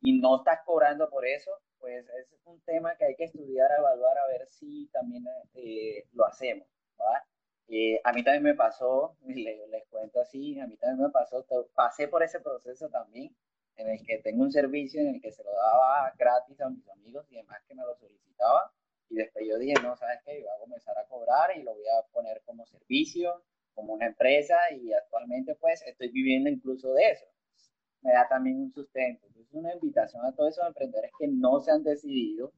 [0.01, 4.17] y no estás cobrando por eso, pues es un tema que hay que estudiar, evaluar,
[4.17, 6.67] a ver si también eh, lo hacemos.
[7.67, 11.45] Eh, a mí también me pasó, les, les, cuento así, a mí también me pasó,
[11.73, 13.35] pasé por ese proceso también,
[13.77, 16.87] en el que tengo un servicio en el que se lo daba gratis a mis
[16.89, 18.69] amigos y demás que me lo solicitaban
[19.09, 20.39] y después yo dije, no, ¿sabes qué?
[20.39, 24.07] Yo voy a comenzar a cobrar y lo voy a poner como servicio, como una
[24.07, 27.25] empresa y actualmente pues estoy viviendo incluso de eso.
[28.01, 29.27] Me da también un sustento.
[29.27, 32.53] Entonces una invitación a todos esos emprendedores que no se han decidido,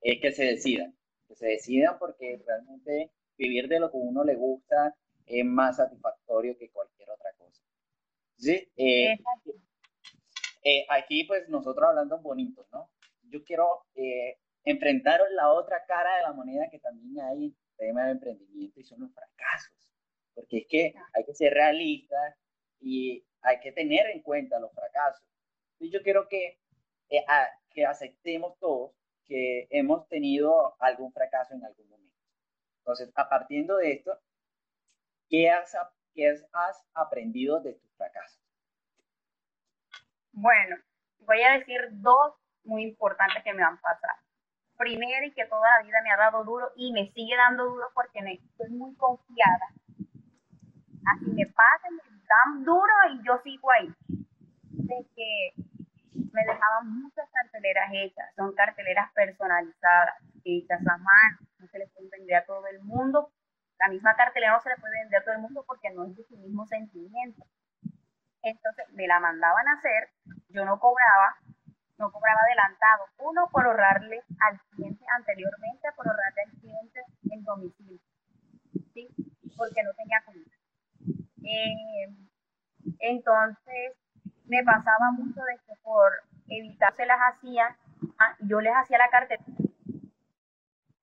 [0.00, 4.36] es que se decidan, que se decidan porque realmente vivir de lo que uno le
[4.36, 4.94] gusta
[5.26, 7.62] es más satisfactorio que cualquier otra cosa.
[8.36, 8.68] ¿Sí?
[8.76, 9.16] Eh,
[10.64, 12.90] eh, aquí pues nosotros hablando bonito, ¿no?
[13.24, 17.76] Yo quiero eh, enfrentaron la otra cara de la moneda que también hay en el
[17.76, 19.72] tema de emprendimiento y son los fracasos.
[20.34, 22.36] Porque es que hay que ser realistas
[22.80, 25.24] y hay que tener en cuenta los fracasos.
[25.78, 26.60] Y yo quiero que,
[27.08, 27.24] eh,
[27.70, 28.92] que aceptemos todos
[29.28, 32.16] que hemos tenido algún fracaso en algún momento.
[32.78, 34.18] Entonces, a partir de esto,
[35.28, 35.76] ¿qué has,
[36.14, 38.40] qué has aprendido de tus fracasos?
[40.32, 40.76] Bueno,
[41.18, 44.18] voy a decir dos muy importantes que me han pasado.
[44.78, 47.88] Primero, y que toda la vida me ha dado duro y me sigue dando duro
[47.94, 49.66] porque me, estoy muy confiada.
[51.04, 53.92] Así me pasa, me dan duro y yo sigo ahí.
[54.70, 55.52] De que
[56.32, 60.14] me dejaban muchas carteleras hechas, son carteleras personalizadas,
[60.44, 63.32] hechas a mano, no se les puede vender a todo el mundo.
[63.80, 66.16] La misma cartelera no se le puede vender a todo el mundo porque no es
[66.16, 67.44] de su mismo sentimiento.
[68.42, 70.10] Entonces me la mandaban a hacer,
[70.50, 71.36] yo no cobraba,
[71.98, 73.04] no cobraba adelantado.
[73.18, 77.98] Uno, por ahorrarle al cliente anteriormente, por ahorrarle al cliente en domicilio,
[78.94, 79.08] ¿sí?
[79.56, 80.50] Porque no tenía comida.
[81.44, 82.14] Eh,
[83.00, 83.92] entonces,
[84.46, 86.12] me pasaba mucho de que por
[86.48, 87.76] evitar se las hacía,
[88.18, 89.42] ah, yo les hacía la cartera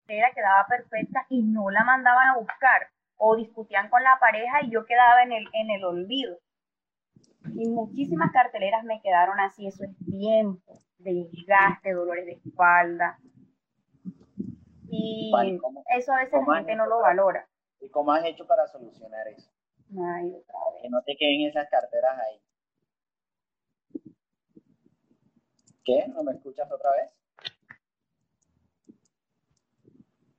[0.08, 4.86] quedaba perfecta y no la mandaban a buscar o discutían con la pareja y yo
[4.86, 6.38] quedaba en el, en el olvido.
[7.53, 13.19] Y muchísimas carteleras me quedaron así, eso es tiempo, desgaste, dolores de espalda.
[14.89, 15.31] Y
[15.97, 17.47] eso a veces la gente no lo valora.
[17.81, 19.49] ¿Y cómo has hecho para solucionar eso?
[20.81, 22.41] Que no te queden esas carteras ahí.
[25.84, 26.08] ¿Qué?
[26.08, 27.12] ¿No me escuchas otra vez?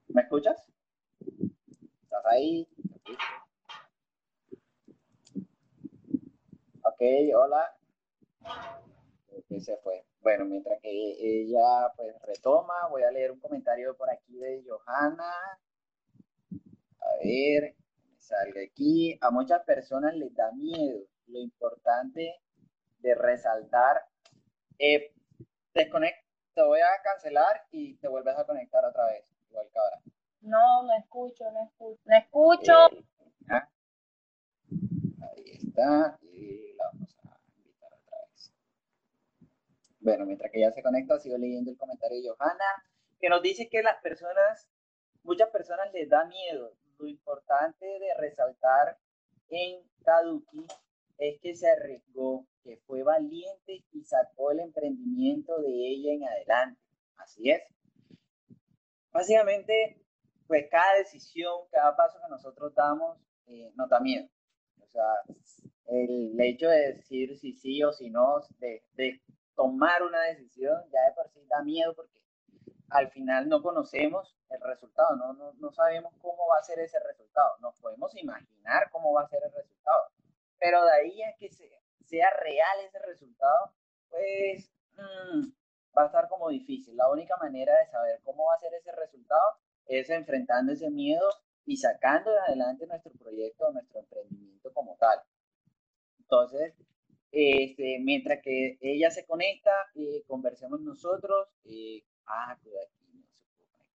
[0.09, 0.69] ¿Me escuchas?
[1.21, 2.67] ¿Estás ahí?
[6.89, 7.01] Ok,
[7.35, 7.75] hola.
[9.49, 10.05] ¿Qué se fue.
[10.21, 15.33] Bueno, mientras que ella pues retoma, voy a leer un comentario por aquí de Johanna.
[16.49, 19.17] A ver, me salga aquí.
[19.19, 20.99] A muchas personas les da miedo.
[21.27, 22.35] Lo importante
[22.99, 24.05] de resaltar.
[24.79, 25.13] Eh,
[25.73, 26.21] desconecta,
[26.53, 30.01] te voy a cancelar y te vuelves a conectar otra vez, igual que ahora.
[30.39, 32.01] No, no escucho, no escucho.
[32.05, 32.73] No escucho.
[33.49, 33.61] Eh,
[35.21, 36.17] ahí está.
[36.37, 38.53] Y la vamos a invitar otra vez.
[39.99, 42.83] Bueno, mientras que ya se conecta, sigo leyendo el comentario de Johanna,
[43.19, 44.69] que nos dice que las personas,
[45.23, 46.77] muchas personas les da miedo.
[46.99, 48.97] Lo importante de resaltar
[49.49, 50.67] en Kaduki
[51.17, 56.81] es que se arriesgó, que fue valiente y sacó el emprendimiento de ella en adelante.
[57.17, 57.63] Así es.
[59.11, 59.99] Básicamente,
[60.45, 64.27] pues cada decisión, cada paso que nosotros damos eh, nos da miedo.
[64.79, 65.03] O sea,
[65.87, 69.21] el hecho de decir si sí o si no, de, de
[69.55, 72.21] tomar una decisión, ya de por sí da miedo porque
[72.89, 76.99] al final no conocemos el resultado, no, no, no sabemos cómo va a ser ese
[76.99, 77.57] resultado.
[77.59, 80.03] Nos podemos imaginar cómo va a ser el resultado,
[80.59, 83.73] pero de ahí a que sea, real ese resultado,
[84.09, 85.49] pues mm,
[85.97, 86.95] va a estar como difícil.
[86.95, 91.27] La única manera de saber cómo va a ser ese resultado es enfrentando ese miedo
[91.65, 95.21] y sacando adelante nuestro proyecto, nuestro emprendimiento como tal.
[96.29, 96.73] Entonces,
[97.31, 101.47] este, mientras que ella se conecta, eh, conversemos nosotros.
[101.63, 103.87] Eh, ah, aquí no se puede conectar.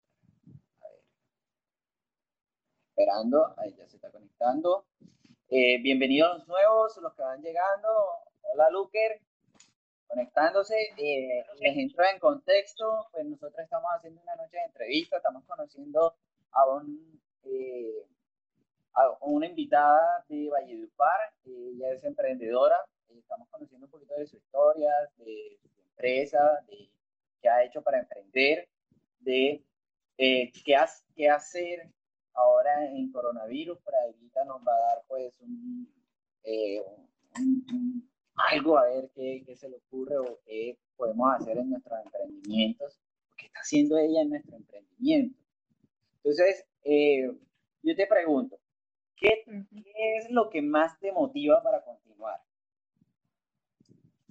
[0.79, 1.01] A ver.
[2.87, 4.85] Esperando, ahí ya se está conectando.
[5.49, 7.89] Eh, bienvenidos los nuevos, los que van llegando.
[8.43, 9.19] Hola, Luker.
[10.07, 15.43] Conectándose, eh, les entro en contexto, pues nosotros estamos haciendo una noche de entrevista, estamos
[15.45, 16.15] conociendo
[16.51, 17.21] a, un,
[18.93, 22.75] a una invitada de Valledupar, ella es emprendedora,
[23.09, 26.89] estamos conociendo un poquito de su historia, de su empresa, de
[27.41, 28.67] qué ha hecho para emprender,
[29.19, 29.63] de
[30.17, 30.51] qué,
[31.15, 31.91] qué hacer
[32.33, 35.39] ahora en coronavirus, para ahorita nos va a dar pues
[36.43, 36.81] eh,
[37.37, 41.99] un, algo a ver qué, qué, se le ocurre o qué podemos hacer en nuestros
[42.05, 42.99] emprendimientos,
[43.37, 45.37] qué está haciendo ella en nuestro emprendimiento.
[46.17, 47.31] Entonces, eh,
[47.83, 48.59] yo te pregunto,
[49.21, 52.41] ¿qué, ¿qué, es lo que más te motiva para continuar?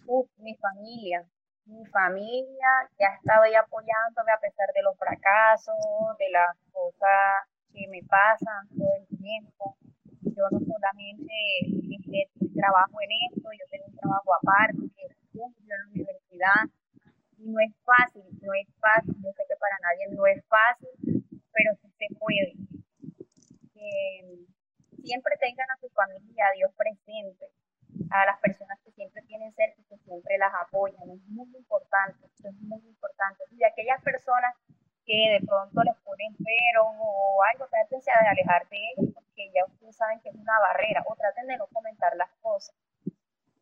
[0.04, 1.24] Uf, mi familia,
[1.66, 5.78] mi familia que ha estado ahí apoyándome a pesar de los fracasos,
[6.18, 9.76] de las cosas que me pasan todo el tiempo.
[10.22, 11.32] Yo no solamente
[11.94, 16.66] este, trabajo en esto, yo tengo un trabajo aparte, que estudio en la universidad,
[17.38, 20.90] y no es fácil, no es fácil, yo sé que para nadie no es fácil,
[21.52, 22.70] pero sí se puede
[25.10, 27.50] siempre tengan a su familia, a Dios presente,
[28.10, 31.02] a las personas que siempre tienen cerca y que siempre las apoyan.
[31.10, 33.42] Es muy importante, esto es muy importante.
[33.50, 34.54] Y aquellas personas
[35.04, 39.64] que de pronto les ponen pero o algo, traten de alejar de ellos porque ya
[39.66, 42.76] ustedes saben que es una barrera o traten de no comentar las cosas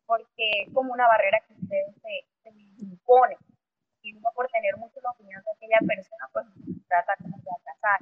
[0.05, 2.49] porque es como una barrera que ustedes se, se
[2.83, 3.37] imponen
[4.01, 6.45] y uno por tener mucho la opinión de aquella persona pues
[6.87, 7.99] trata como de atrasar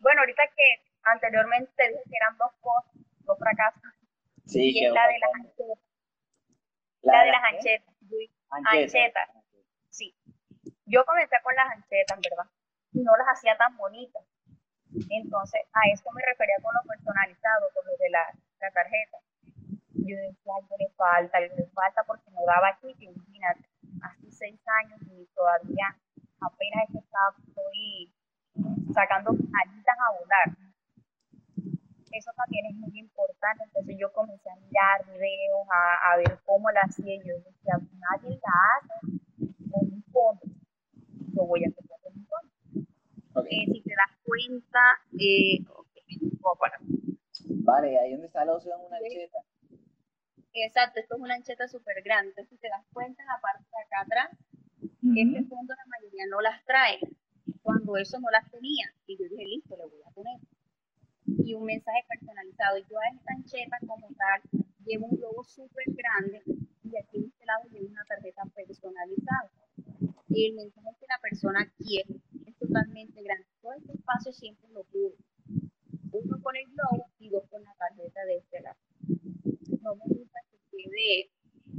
[0.00, 3.82] bueno, ahorita que anteriormente dije que eran dos cosas, dos fracasos.
[4.46, 5.78] Sí, y la de las anchetas.
[7.02, 7.94] La, de las anchetas.
[8.50, 9.28] Anchetas.
[9.88, 10.14] Sí.
[10.86, 12.50] Yo comencé con las anchetas, ¿verdad?
[12.92, 14.24] Y no las hacía tan bonitas.
[15.08, 18.26] Entonces, a eso me refería con lo personalizado, con lo de la,
[18.58, 19.18] tarjeta.
[19.94, 23.64] Yo decía, algo le falta, algo le falta porque no daba aquí, imagínate,
[24.02, 25.96] hace seis años y todavía
[26.40, 28.12] apenas estaba, estoy
[28.92, 30.60] sacando alitas a volar
[32.12, 33.64] eso también es muy importante.
[33.64, 37.16] Entonces yo comencé a mirar videos, a, a ver cómo la hacía.
[37.22, 38.94] Yo decía, nadie la hace
[39.70, 40.42] con un fondo.
[41.34, 43.48] Yo voy a hacer con un fondo.
[43.48, 44.80] Eh, si te das cuenta,
[45.18, 45.64] eh,
[47.62, 49.38] Vale, ahí donde está el oso es una ancheta.
[50.52, 52.30] Exacto, esto es una ancheta súper grande.
[52.30, 54.30] Entonces, si te das cuenta, en la parte de acá atrás,
[55.14, 56.98] este fondo la mayoría no las trae.
[57.90, 60.38] Cuando eso no las tenía, y yo dije, listo, le voy a poner
[61.26, 62.78] y un mensaje personalizado.
[62.78, 64.42] Y yo a esta ancheta como tal
[64.86, 66.40] llevo un logo súper grande
[66.84, 69.50] y aquí en este lado llevo una tarjeta personalizada.
[70.28, 72.14] Y el mensaje que la persona quiere
[72.46, 73.46] es totalmente grande.
[73.60, 75.16] Todo este espacio siempre lo cubre.
[76.12, 78.78] Uno con el logo y dos con la tarjeta de este lado.
[79.82, 81.30] No me gusta que quede,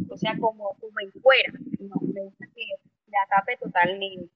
[0.09, 1.53] o sea, como, como en fuera.
[1.79, 2.67] No, me gusta que
[3.07, 4.29] la tape totalmente.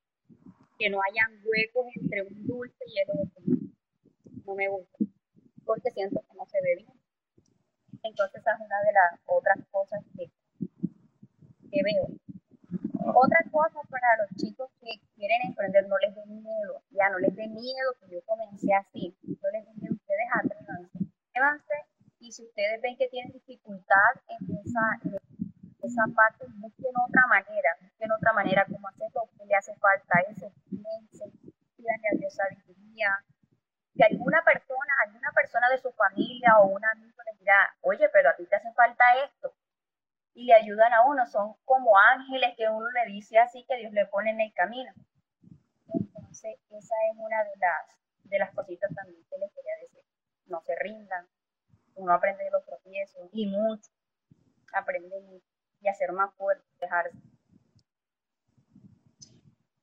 [0.86, 3.41] Que no hayan huecos entre un dulce y el otro.
[4.45, 4.99] No me gusta,
[5.65, 6.93] porque siento que no se ve bien.
[8.03, 10.29] Entonces esa es una de las otras cosas que,
[11.71, 12.05] que veo.
[13.15, 17.36] Otra cosa para los chicos que quieren emprender, no les dé miedo, ya no les
[17.36, 21.73] dé miedo, que yo comencé así, no les dé miedo, ustedes atrévanse, atrévanse
[22.19, 25.17] y si ustedes ven que tienen dificultad en esa,
[25.86, 30.51] esa parte, busquen otra manera, busquen otra manera como hacerlo, que le hace falta ese,
[31.11, 31.31] ese,
[31.77, 33.23] pídanle a Dios sabiduría,
[33.93, 38.29] si alguna persona, alguna persona de su familia o un amigo le dirá, oye, pero
[38.29, 39.53] a ti te hace falta esto,
[40.33, 44.05] y le ayudan uno, son como ángeles que uno le dice así que Dios le
[44.05, 44.91] pone en el camino.
[45.93, 50.01] Entonces, esa es una de las, de las cositas también que les quería decir.
[50.47, 51.27] No se rindan,
[51.95, 53.91] uno aprende de los tropiezos y mucho,
[54.73, 55.41] aprende
[55.81, 57.17] y a ser más fuerte, dejarse.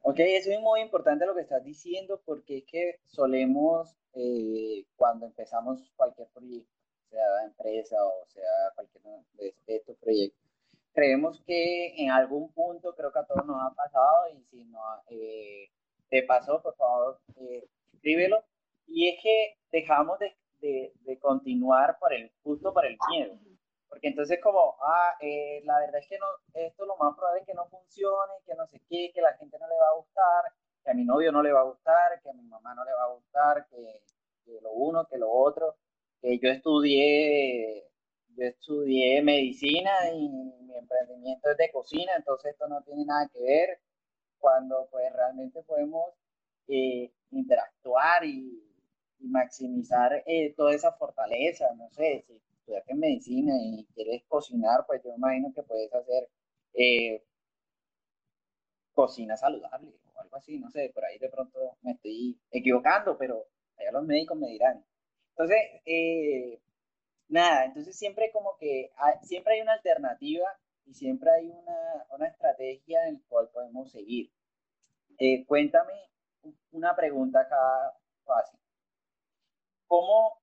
[0.04, 5.26] Ok, eso es muy importante lo que estás diciendo porque es que solemos, eh, cuando
[5.26, 6.72] empezamos cualquier proyecto,
[7.08, 8.42] sea empresa o sea
[8.74, 9.02] cualquier
[9.36, 10.42] de estos proyectos,
[10.92, 14.80] creemos que en algún punto, creo que a todos nos ha pasado y si no
[15.08, 15.68] eh,
[16.08, 18.42] te pasó, por favor, eh, escríbelo.
[18.86, 23.38] Y es que dejamos de, de, de continuar por el, justo por el miedo.
[23.92, 27.46] Porque entonces como, ah, eh, la verdad es que no, esto lo más probable es
[27.46, 30.44] que no funcione, que no sé qué, que la gente no le va a gustar,
[30.82, 32.92] que a mi novio no le va a gustar, que a mi mamá no le
[32.94, 34.00] va a gustar, que,
[34.62, 35.76] lo uno, que lo otro.
[36.22, 37.84] Que yo estudié,
[38.36, 43.40] yo estudié medicina y mi emprendimiento es de cocina, entonces esto no tiene nada que
[43.42, 43.80] ver
[44.38, 46.14] cuando pues realmente podemos
[46.68, 48.68] eh, interactuar y,
[49.24, 55.14] maximizar eh, toda esa fortaleza, no sé, si estudiaste medicina y quieres cocinar, pues yo
[55.14, 56.28] imagino que puedes hacer
[56.74, 57.22] eh,
[58.92, 63.46] cocina saludable o algo así, no sé, por ahí de pronto me estoy equivocando, pero
[63.76, 64.84] allá los médicos me dirán.
[65.30, 65.58] Entonces,
[67.32, 70.46] nada, entonces siempre como que siempre hay una alternativa
[70.86, 74.30] y siempre hay una, una estrategia en la cual podemos seguir.
[75.18, 75.94] Eh, cuéntame
[76.72, 78.58] una pregunta acá fácil.
[79.86, 80.42] ¿Cómo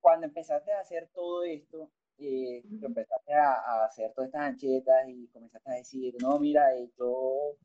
[0.00, 5.70] cuando empezaste a hacer todo esto, eh, empezaste a, hacer todas estas anchetas y comenzaste
[5.70, 7.56] a decir, no, mira, eh, yo,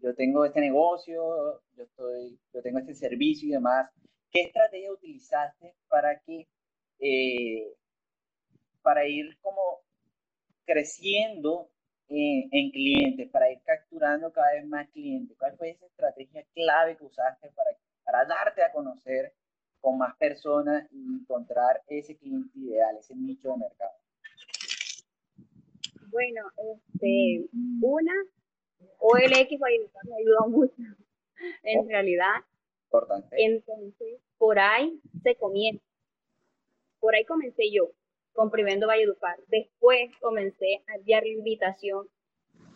[0.00, 3.90] yo tengo este negocio, yo, estoy, yo tengo este servicio y demás,
[4.30, 6.46] ¿qué estrategia utilizaste para que,
[7.00, 7.74] eh,
[8.88, 9.82] para ir como
[10.64, 11.68] creciendo
[12.08, 15.36] en, en, clientes, para ir capturando cada vez más clientes?
[15.38, 17.70] ¿Cuál fue esa estrategia clave que usaste para,
[18.02, 19.34] para darte a conocer
[19.82, 23.92] con más personas y encontrar ese cliente ideal, ese nicho de mercado?
[26.06, 27.46] Bueno, este,
[27.82, 28.14] una,
[29.00, 30.82] OLX me ayudó mucho,
[31.62, 31.84] en oh.
[31.86, 32.36] realidad.
[32.84, 33.36] Importante.
[33.38, 35.84] Entonces, por ahí se comienza.
[37.00, 37.92] Por ahí comencé yo,
[38.38, 39.36] con Privendo Valledupar.
[39.48, 42.06] Después comencé a enviar invitación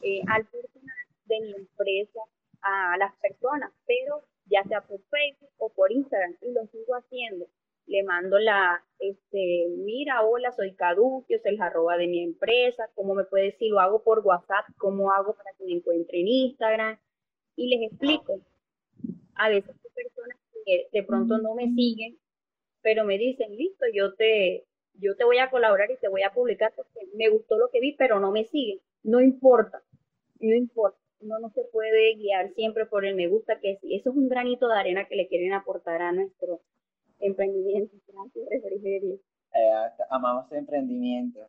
[0.03, 2.19] eh, al personal de mi empresa
[2.63, 7.47] a las personas, pero ya sea por Facebook o por Instagram, y lo sigo haciendo.
[7.87, 13.15] Le mando la, este, mira, hola, soy Caducio, es el arroba de mi empresa, cómo
[13.15, 16.99] me puede decir, lo hago por WhatsApp, cómo hago para que me encuentre en Instagram,
[17.55, 18.41] y les explico.
[19.37, 22.19] A veces hay personas que de pronto no me siguen,
[22.81, 26.33] pero me dicen, listo, yo te, yo te voy a colaborar y te voy a
[26.33, 28.81] publicar porque me gustó lo que vi, pero no me sigue.
[29.03, 29.83] No importa,
[30.41, 30.99] no importa.
[31.21, 34.69] Uno no se puede guiar siempre por el me gusta, que eso es un granito
[34.69, 36.61] de arena que le quieren aportar a nuestro
[37.21, 37.95] emprendimiento,
[38.51, 39.15] refrigerio.
[39.55, 39.71] Eh,
[40.11, 41.49] amamos emprendimiento.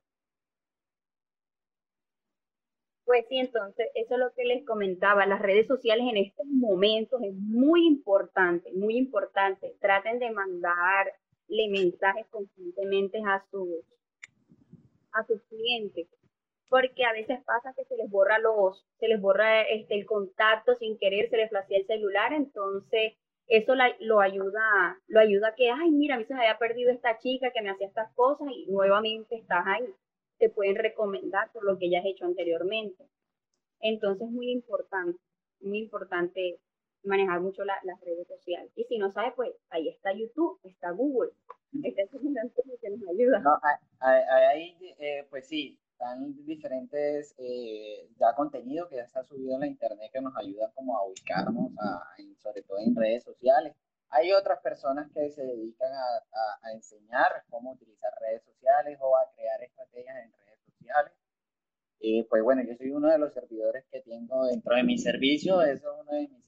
[3.05, 5.25] Pues sí, entonces, eso es lo que les comentaba.
[5.25, 9.75] Las redes sociales en estos momentos es muy importante, muy importante.
[9.81, 10.31] Traten de
[11.49, 13.85] mandarle mensajes constantemente a sus,
[15.11, 16.07] a sus clientes.
[16.69, 20.75] Porque a veces pasa que se les borra los, se les borra este, el contacto
[20.75, 23.13] sin querer, se les flashea el celular, entonces
[23.47, 26.91] eso lo ayuda, lo ayuda a que, ay, mira, a mí se me había perdido
[26.91, 29.93] esta chica que me hacía estas cosas y nuevamente estás ahí
[30.43, 33.07] te pueden recomendar por lo que ya has hecho anteriormente.
[33.79, 35.17] Entonces, muy importante,
[35.61, 36.59] muy importante
[37.03, 38.71] manejar mucho las redes sociales.
[38.75, 41.31] Y si no sabes, pues ahí está YouTube, está Google.
[41.83, 42.35] Este es un
[42.81, 43.39] que nos ayuda.
[43.39, 43.59] No,
[43.99, 49.67] ahí, eh, pues sí, están diferentes eh, ya contenido que ya está subido en la
[49.67, 51.71] internet que nos ayuda como a ubicarnos,
[52.37, 53.73] sobre todo en redes sociales.
[54.09, 59.61] Hay otras personas que se dedican a, enseñar cómo utilizar redes sociales o a crear
[59.63, 61.13] estrategias en redes sociales.
[61.99, 65.61] Y pues bueno, yo soy uno de los servidores que tengo dentro de mi servicio,
[65.61, 66.42] eso es uno de mis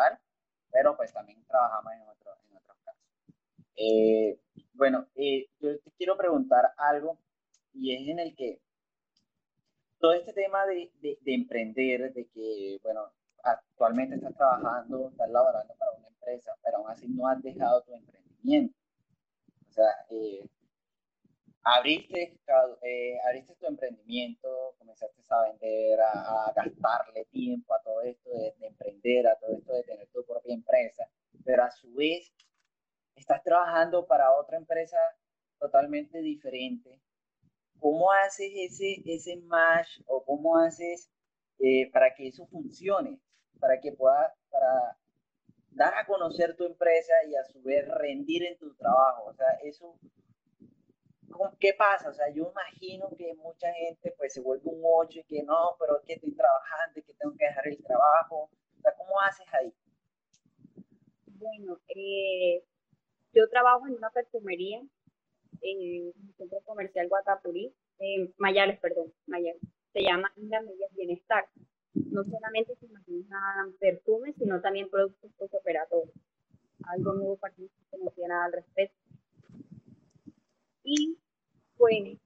[0.00, 0.18] tal,
[0.70, 3.02] pero pues también trabajamos en, otro, en otros casos.
[3.76, 4.40] Eh,
[4.74, 7.18] bueno, eh, yo te quiero preguntar algo
[7.72, 8.60] y es en el que
[9.98, 15.74] todo este tema de, de, de emprender, de que, bueno, actualmente estás trabajando, estás laborando
[15.74, 18.74] para una empresa, pero aún así no has dejado tu emprendimiento.
[19.68, 20.48] O sea, eh,
[21.62, 22.38] abriste,
[22.82, 29.26] eh, abriste tu emprendimiento, comenzaste a vender, a, gastarle tiempo a todo esto de, emprender,
[29.28, 31.08] a todo esto de tener tu propia empresa,
[31.44, 32.32] pero a su vez
[33.14, 34.98] estás trabajando para otra empresa
[35.58, 37.00] totalmente diferente.
[37.78, 41.10] ¿Cómo haces ese, ese match o cómo haces
[41.58, 43.20] eh, para que eso funcione?
[43.60, 44.96] para que puedas, para
[45.70, 49.26] dar a conocer tu empresa y a su vez rendir en tu trabajo.
[49.26, 49.98] O sea, eso,
[51.58, 52.10] ¿qué pasa?
[52.10, 55.76] O sea, yo imagino que mucha gente pues se vuelve un ocho y que no,
[55.78, 58.50] pero es que estoy trabajando y que tengo que dejar el trabajo.
[58.78, 59.72] O sea, ¿cómo haces ahí?
[61.26, 62.64] Bueno, eh,
[63.32, 64.80] yo trabajo en una perfumería
[65.62, 69.62] en el centro comercial Guatapurí, en Mayales, perdón, Mayales.
[69.92, 71.46] Se llama Inda Medias Bienestar
[71.94, 76.14] no solamente se imaginan perfumes, sino también productos post-operatorios.
[76.84, 78.96] Algo nuevo para que no al respecto.
[80.82, 81.18] Y,
[81.76, 82.18] pues,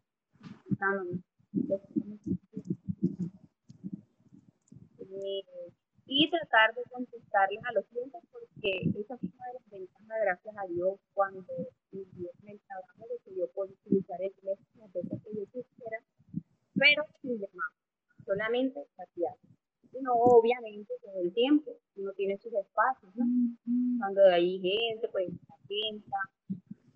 [6.07, 10.57] y tratar de contestarles a los clientes porque esa es una de las ventajas, gracias
[10.57, 11.45] a Dios, cuando
[11.93, 15.99] me el trabajo de que yo puedo utilizar el teléfono las veces que yo quisiera,
[16.75, 17.71] pero sin llamar,
[18.25, 19.37] solamente chatear
[19.95, 21.77] sino obviamente todo el tiempo.
[21.97, 23.25] Uno tiene sus espacios, ¿no?
[23.99, 26.17] Cuando hay gente, pues atenta,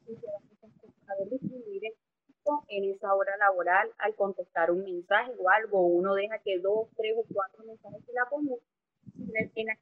[0.06, 1.94] y se va a saber distribuir el
[2.26, 5.86] tiempo en esa hora laboral al contestar un mensaje o algo.
[5.86, 8.58] Uno deja que dos, tres o cuatro mensajes se la pongan
[9.18, 9.78] en la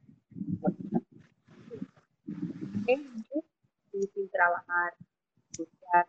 [2.87, 3.43] es muy
[3.91, 4.93] difícil trabajar,
[5.57, 6.07] buscar,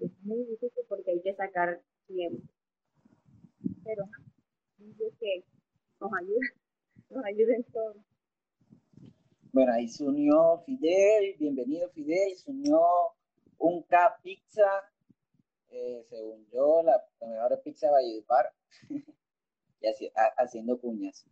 [0.00, 2.42] es muy difícil porque hay que sacar tiempo.
[3.84, 4.04] Pero
[5.20, 5.44] que
[6.00, 6.50] nos ayuden,
[7.10, 7.96] nos ayuden todos.
[9.52, 12.80] Bueno, ahí se unió Fidel, bienvenido Fidel, se unió
[13.58, 14.87] un K Pizza,
[16.18, 18.52] según yo, la, mejor pizza de Valledupar,
[19.80, 21.24] y así, haciendo cuñas.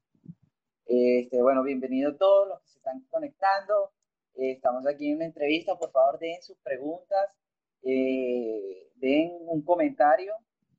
[0.85, 3.91] Este, bueno, bienvenido todos los que se están conectando.
[4.35, 7.37] Eh, estamos aquí en una entrevista, por favor den sus preguntas,
[7.83, 10.33] eh, den un comentario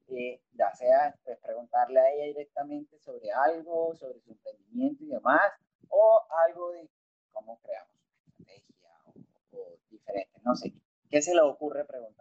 [0.09, 5.51] eh, ya sea pues, preguntarle a ella directamente sobre algo, sobre su emprendimiento y demás,
[5.89, 6.89] o algo de
[7.33, 7.93] cómo creamos
[8.39, 8.89] una estrategia
[9.51, 10.73] o, diferente, no sé,
[11.09, 12.16] ¿qué se le ocurre preguntar?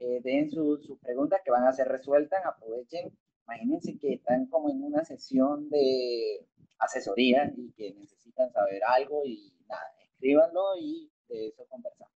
[0.00, 3.12] Eh, den sus preguntas que van a ser resueltas, aprovechen,
[3.44, 6.46] imagínense que están como en una sesión de
[6.78, 12.14] asesoría y que necesitan saber algo y nada, escríbanlo y de eso conversamos.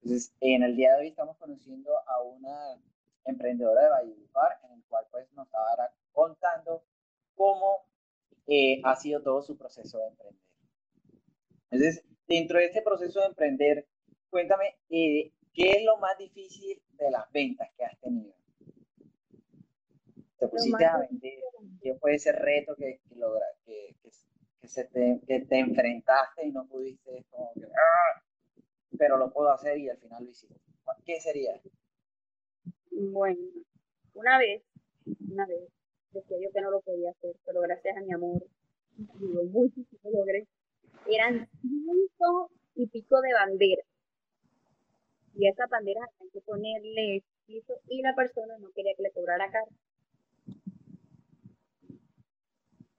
[0.00, 2.80] Entonces, en el día de hoy estamos conociendo a una
[3.26, 6.84] emprendedora de Valledupar, en el cual pues nos estará contando
[7.34, 7.84] cómo
[8.46, 10.42] eh, ha sido todo su proceso de emprender.
[11.70, 13.86] Entonces, dentro de este proceso de emprender,
[14.30, 18.34] cuéntame, eh, ¿qué es lo más difícil de las ventas que has tenido?
[20.38, 21.38] Te pusiste a vender,
[21.80, 23.00] ¿qué fue ese reto que,
[23.64, 23.96] que,
[24.60, 28.22] que, se te, que te enfrentaste y no pudiste, como que, ¡ah!
[28.98, 30.60] pero lo puedo hacer y al final lo hiciste?
[31.04, 31.60] ¿qué sería?
[32.90, 33.40] Bueno,
[34.14, 34.62] una vez,
[35.30, 35.68] una vez,
[36.12, 38.46] decía yo que no lo podía hacer, pero gracias a mi amor,
[38.96, 40.46] digo, mucho lo logré.
[41.06, 43.86] Eran ciento y pico de banderas.
[45.36, 49.50] Y esas banderas hay que ponerle piso y la persona no quería que le cobrara
[49.50, 49.66] caro.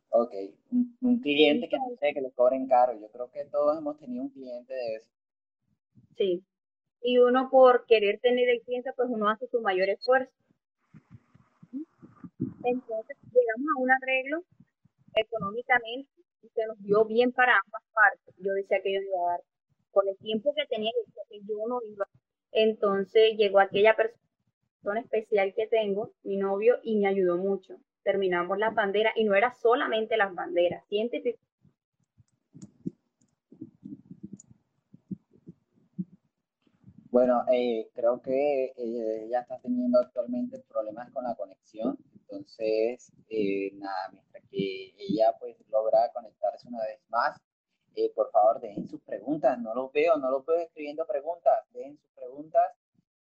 [0.09, 0.31] Ok,
[1.01, 2.97] un, cliente que no sé que le cobren caro.
[2.99, 5.07] Yo creo que todos hemos tenido un cliente de eso.
[6.17, 6.43] Sí,
[7.01, 10.31] y uno por querer tener el cliente, pues uno hace su mayor esfuerzo.
[12.63, 14.43] Entonces llegamos a un arreglo
[15.15, 16.09] económicamente
[16.41, 18.33] y se nos dio bien para ambas partes.
[18.39, 19.41] Yo decía que yo iba a dar,
[19.91, 22.07] con el tiempo que tenía, yo decía que yo no iba.
[22.55, 27.77] Entonces llegó aquella persona especial que tengo, mi novio, y me ayudó mucho.
[28.03, 31.45] Terminamos las banderas y no era solamente las banderas, científicos
[37.15, 43.71] Bueno, eh, creo que eh, ella está teniendo actualmente problemas con la conexión, entonces, eh,
[43.75, 47.39] nada, mientras que ella pues logra conectarse una vez más,
[48.13, 52.11] por favor dejen sus preguntas, no los veo, no los veo escribiendo preguntas, dejen sus
[52.11, 52.71] preguntas,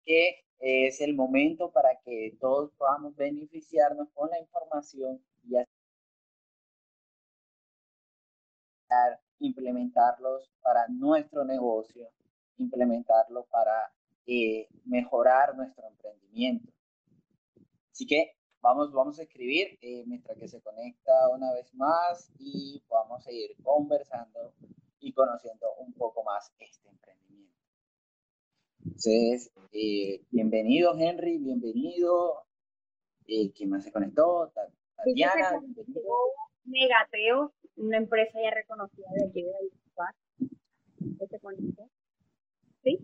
[0.05, 5.57] que es el momento para que todos podamos beneficiarnos con la información y
[9.41, 12.11] implementarlos para nuestro negocio
[12.59, 13.93] implementarlo para
[14.27, 16.71] eh, mejorar nuestro emprendimiento.
[17.93, 18.33] Así que
[18.69, 23.33] vamos, vamos a escribir eh, mientras que se conecta una vez más y vamos a
[23.33, 24.53] ir conversando
[25.01, 27.57] y conociendo un poco más este emprendimiento.
[28.85, 32.45] Entonces, eh, bienvenido Henry, bienvenido.
[33.25, 34.53] ¿Quién más se conectó?
[34.97, 35.63] Tatiana.
[36.65, 41.89] Megateo, una empresa ya reconocida de aquí de que se conectó.
[42.83, 42.99] ¿sí?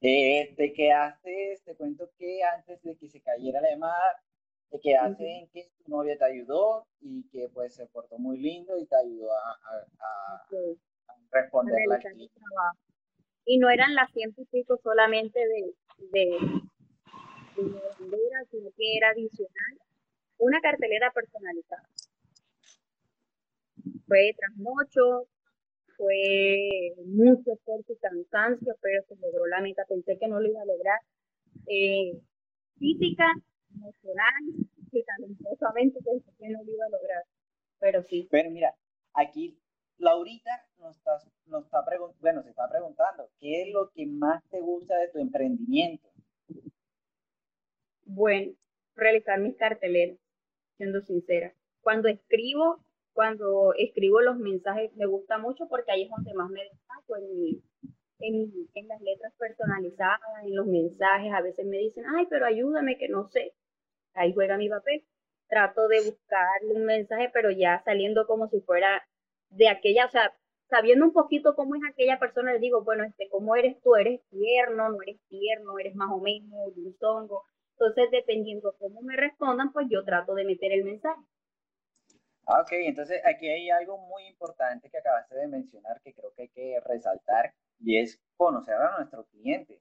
[0.00, 4.22] Eh, te quedaste, te cuento que antes de que se cayera la llamada,
[4.70, 8.76] te quedaste en que tu novia te ayudó y que pues se portó muy lindo
[8.78, 9.58] y te ayudó a,
[10.00, 10.46] a,
[11.30, 12.00] responder la
[13.44, 15.74] Y no eran las ciento y pico solamente de,
[16.10, 16.38] de,
[17.56, 19.78] de sino que era adicional
[20.38, 21.88] una cartelera personalizada.
[24.06, 25.28] Fue trasnocho,
[25.96, 29.84] fue mucho esfuerzo y cansancio, pero se logró la meta.
[29.88, 31.00] Pensé que no lo iba a lograr.
[31.66, 32.20] Eh,
[32.78, 33.26] física,
[33.74, 34.42] emocional
[34.92, 37.22] y talentosamente pensé que no lo iba a lograr.
[37.80, 38.28] Pero sí.
[38.30, 38.74] Pero mira,
[39.12, 39.58] aquí
[39.98, 41.12] Laurita nos está,
[41.46, 41.84] nos está
[42.20, 46.08] bueno, se está preguntando, ¿qué es lo que más te gusta de tu emprendimiento?
[48.04, 48.52] Bueno,
[48.94, 50.18] realizar mis carteleras,
[50.76, 51.54] siendo sincera.
[51.80, 56.62] Cuando escribo, cuando escribo los mensajes me gusta mucho porque ahí es donde más me
[56.62, 57.62] destaco en,
[58.20, 61.32] en, en, las letras personalizadas, en los mensajes.
[61.32, 63.54] A veces me dicen, ay, pero ayúdame que no sé.
[64.14, 65.04] Ahí juega mi papel.
[65.48, 69.06] Trato de buscarle un mensaje, pero ya saliendo como si fuera
[69.50, 70.34] de aquella, o sea,
[70.68, 73.94] sabiendo un poquito cómo es aquella persona, le digo, bueno, este, ¿cómo eres tú?
[73.96, 74.88] ¿Eres tierno?
[74.88, 75.78] ¿No eres tierno?
[75.78, 77.44] ¿Eres más o menos dulzongo?
[77.78, 81.20] Entonces, dependiendo cómo me respondan, pues yo trato de meter el mensaje.
[82.46, 86.42] Ah, ok, entonces aquí hay algo muy importante que acabaste de mencionar que creo que
[86.42, 89.80] hay que resaltar y es conocer a nuestro cliente.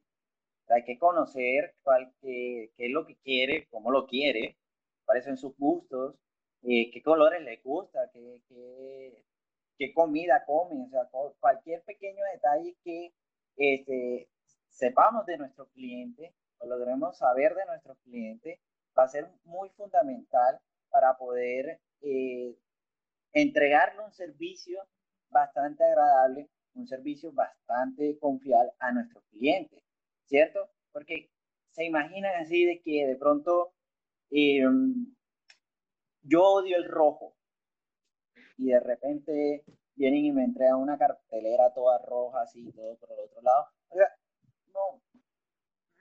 [0.70, 4.58] Hay que conocer cuál, qué, es lo que quiere, cómo lo quiere,
[5.06, 6.16] cuáles son sus gustos,
[6.64, 8.42] eh, qué colores le gusta, qué,
[9.78, 11.10] qué, comida come, o sea,
[11.40, 13.14] cualquier pequeño detalle que
[13.58, 14.30] este,
[14.70, 18.62] sepamos de nuestro cliente o logremos saber de nuestro cliente
[18.98, 20.60] va a ser muy fundamental
[20.90, 22.56] para poder eh,
[23.34, 24.88] entregarle un servicio
[25.30, 29.83] bastante agradable, un servicio bastante confiable a nuestros clientes,
[30.26, 30.70] ¿cierto?
[30.92, 31.30] Porque
[31.72, 33.74] se imaginan así de que de pronto
[34.30, 35.14] em,
[36.22, 37.36] yo odio el rojo
[38.58, 39.66] y de repente
[39.96, 43.68] vienen y me entregan una cartelera toda roja así, todo por el otro lado.
[43.90, 44.08] O sea,
[44.74, 45.02] no,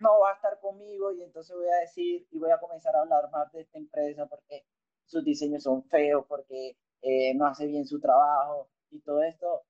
[0.01, 3.01] no va a estar conmigo y entonces voy a decir y voy a comenzar a
[3.01, 4.65] hablar más de esta empresa porque
[5.07, 9.63] sus diseños son feos, porque eh, no hace bien su trabajo y todo esto,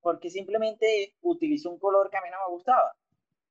[0.00, 2.94] porque simplemente utilizó un color que a mí no me gustaba.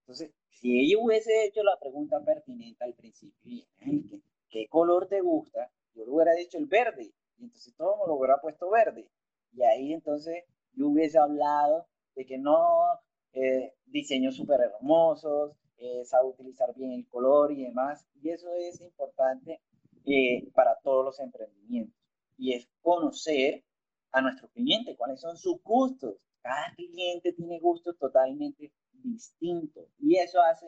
[0.01, 5.71] Entonces, si ella hubiese hecho la pregunta pertinente al principio, ¿qué, qué color te gusta?
[5.93, 9.09] Yo le hubiera dicho el verde, y entonces todo me lo hubiera puesto verde.
[9.53, 10.43] Y ahí entonces
[10.73, 12.99] yo hubiese hablado de que no,
[13.33, 18.07] eh, diseños súper hermosos, eh, sabe utilizar bien el color y demás.
[18.21, 19.61] Y eso es importante
[20.05, 21.95] eh, para todos los emprendimientos.
[22.37, 23.63] Y es conocer
[24.11, 26.17] a nuestro cliente, cuáles son sus gustos.
[26.41, 28.71] Cada cliente tiene gustos totalmente
[29.03, 30.67] distintos y eso hace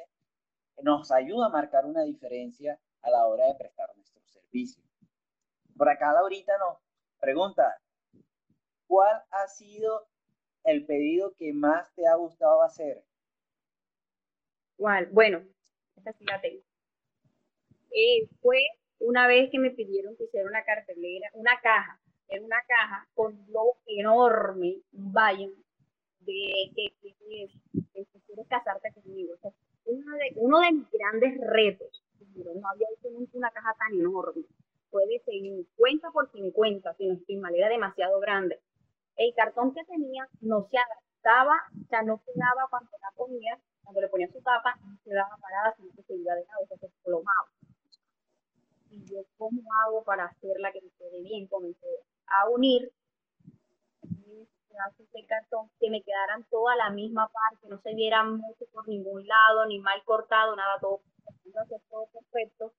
[0.82, 4.84] nos ayuda a marcar una diferencia a la hora de prestar nuestro servicio.
[5.78, 6.78] Por acá ahorita nos
[7.20, 7.80] pregunta,
[8.88, 10.08] ¿cuál ha sido
[10.64, 13.04] el pedido que más te ha gustado hacer?
[14.78, 15.08] ¿Cuál?
[15.12, 15.44] Bueno,
[15.96, 16.64] esta sí la tengo.
[17.92, 18.60] Eh, fue
[19.00, 23.38] una vez que me pidieron que hiciera una cartelera, una caja, era una caja con
[23.38, 25.14] un enorme, un
[26.26, 26.94] de que,
[28.26, 29.36] quieres casarte conmigo.
[29.86, 32.04] uno, de, uno de mis grandes retos,
[32.36, 34.44] no había hecho nunca una caja tan enorme,
[34.90, 38.60] fue de 50 por 50, si no estoy mal, era demasiado grande.
[39.16, 44.02] El cartón que tenía no se adaptaba, o sea, no quedaba cuando la ponía, cuando
[44.02, 47.50] le ponía su tapa, no quedaba parada, sino que se iba de lado, se desplomaba.
[48.90, 51.48] Y yo, ¿cómo hago para hacerla que me quede bien?
[51.48, 51.88] Comencé
[52.28, 52.92] a unir
[54.74, 58.88] pedazos de cartón que me quedaran toda la misma parte, no se vieran mucho por
[58.88, 61.02] ningún lado, ni mal cortado, nada, todo,
[61.90, 62.74] todo perfecto.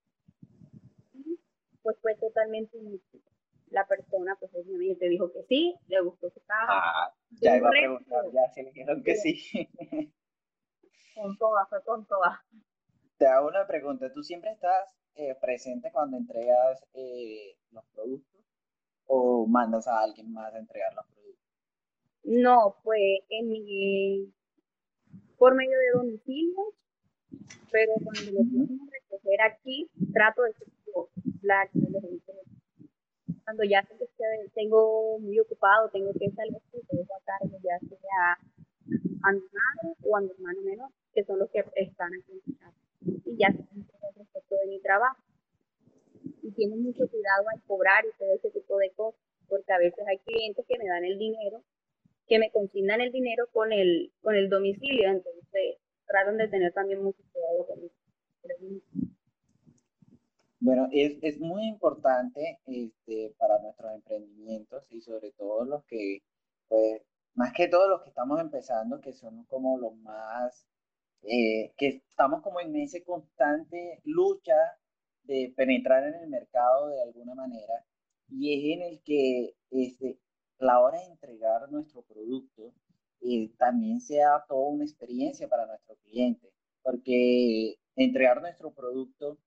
[1.12, 1.38] Y
[1.82, 3.22] pues fue totalmente inútil.
[3.68, 6.66] La persona, pues obviamente dijo que sí, le gustó su caja.
[6.68, 9.68] Ah, ya iba a preguntar, ya se le dijeron que sí.
[11.14, 12.40] Con todas, fue con todas.
[13.18, 18.44] Te hago una pregunta, ¿tú siempre estás eh, presente cuando entregas eh, los productos
[19.06, 21.23] o mandas a alguien más a entregar los productos?
[22.24, 24.32] No, fue en mi,
[25.36, 26.74] por medio de domicilio,
[27.70, 30.68] pero cuando lo a recoger aquí, trato de ser
[31.42, 31.80] la que
[33.44, 33.86] Cuando ya
[34.54, 36.56] tengo muy ocupado, tengo que salir,
[36.88, 38.38] tengo a cargo ya sea
[39.22, 42.40] a mi madre o a mi hermano menor, que son los que están aquí en
[42.46, 42.78] mi casa.
[43.26, 45.22] Y ya respecto de mi trabajo.
[46.42, 50.06] Y tienen mucho cuidado al cobrar y todo ese tipo de cosas, porque a veces
[50.06, 51.62] hay clientes que me dan el dinero
[52.26, 57.02] que me consignan el dinero con el, con el domicilio, entonces tratan de tener también
[57.02, 57.94] mucho cuidado con eso.
[60.60, 66.22] Bueno, es, es muy importante este, para nuestros emprendimientos y sobre todo los que,
[66.68, 67.02] pues,
[67.34, 70.66] más que todos los que estamos empezando, que son como los más,
[71.22, 74.56] eh, que estamos como en esa constante lucha
[75.24, 77.84] de penetrar en el mercado de alguna manera
[78.28, 80.18] y es en el que este,
[80.64, 82.72] la hora de entregar nuestro producto
[83.20, 86.50] eh, también sea toda una experiencia para nuestro cliente,
[86.82, 89.38] porque entregar nuestro producto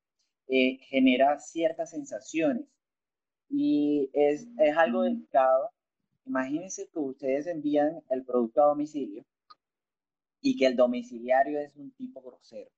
[0.47, 2.67] eh, genera ciertas sensaciones
[3.49, 5.71] y es, es algo delicado.
[6.25, 9.25] Imagínense que ustedes envían el producto a domicilio
[10.41, 12.69] y que el domiciliario es un tipo grosero.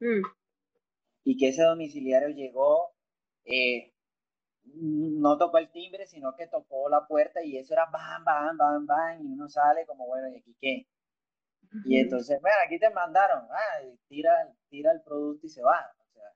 [0.00, 0.22] Mm.
[1.24, 2.90] Y que ese domiciliario llegó
[3.44, 3.92] eh,
[4.74, 8.86] no tocó el timbre, sino que tocó la puerta y eso era bam, bam, bam,
[8.86, 10.86] bam, y uno sale como, bueno, ¿y aquí qué?
[11.84, 14.32] Y entonces, bueno, aquí te mandaron, ah, tira,
[14.68, 15.92] tira el producto y se va.
[15.98, 16.32] O sea,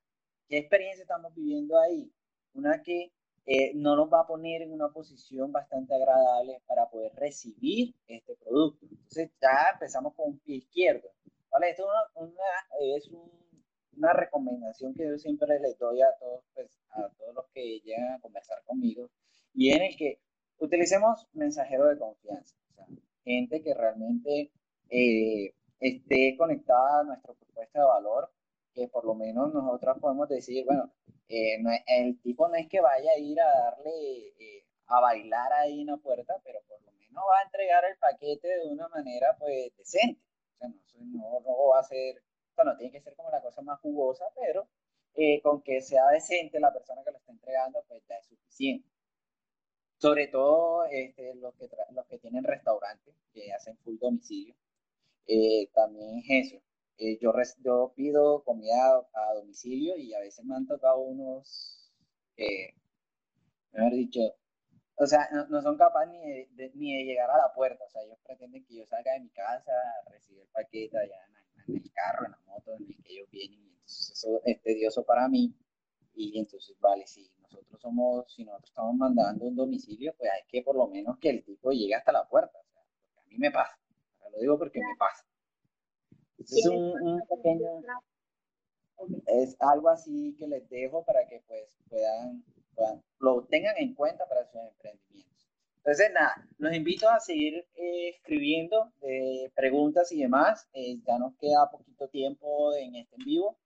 [0.49, 2.13] ¿qué experiencia estamos viviendo ahí?
[2.53, 3.13] Una que
[3.47, 8.37] eh, no nos va a poner en una posición bastante agradable para poder recibir este
[8.37, 8.87] producto.
[8.91, 11.09] Entonces ya empezamos con un pie izquierdo.
[11.51, 11.71] ¿Vale?
[11.71, 11.89] Esto
[12.81, 13.31] es un
[14.01, 18.15] una recomendación que yo siempre les doy a todos, pues, a todos los que llegan
[18.15, 19.11] a conversar conmigo,
[19.55, 20.21] y en el que
[20.59, 22.87] utilicemos mensajeros de confianza, o sea,
[23.25, 24.51] gente que realmente
[24.89, 28.31] eh, esté conectada a nuestra propuesta de valor,
[28.73, 30.91] que por lo menos nosotros podemos decir, bueno,
[31.29, 35.83] eh, el tipo no es que vaya a ir a darle, eh, a bailar ahí
[35.83, 39.37] en la puerta, pero por lo menos va a entregar el paquete de una manera,
[39.39, 40.23] pues, decente.
[40.55, 40.69] O sea,
[41.01, 42.23] no, no va a ser
[42.65, 44.69] no tiene que ser como la cosa más jugosa, pero
[45.15, 48.89] eh, con que sea decente la persona que lo está entregando, pues ya es suficiente.
[49.99, 54.55] Sobre todo este, los, que los que tienen restaurantes, que hacen full domicilio,
[55.27, 56.63] eh, también es eso.
[56.99, 57.33] Eh, yo,
[57.65, 61.93] yo pido comida a domicilio y a veces me han tocado unos,
[63.73, 64.21] mejor dicho,
[65.03, 67.83] o sea, no, son capaces ni de, ni de llegar a la puerta.
[67.85, 69.73] O sea, ellos pretenden que yo salga de mi casa,
[70.11, 71.33] reciba el paquete allá en
[71.69, 74.63] en el carro, en la moto en el que ellos vienen, y entonces eso es
[74.63, 75.55] tedioso para mí.
[76.15, 80.63] Y entonces, vale, si nosotros somos, si nosotros estamos mandando un domicilio, pues hay que
[80.63, 83.39] por lo menos que el tipo llegue hasta la puerta, o sea, porque a mí
[83.39, 83.79] me pasa.
[84.33, 85.25] lo digo porque me pasa.
[86.39, 87.83] Es un, pequeño,
[89.27, 92.45] es algo así que les dejo para que pues puedan,
[92.75, 95.30] puedan, lo tengan en cuenta para sus emprendimientos.
[95.83, 100.69] Entonces, nada, los invito a seguir eh, escribiendo eh, preguntas y demás.
[100.75, 103.59] Eh, ya nos queda poquito tiempo en este en vivo.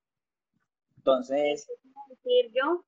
[0.97, 1.67] Entonces.
[2.09, 2.85] decir yo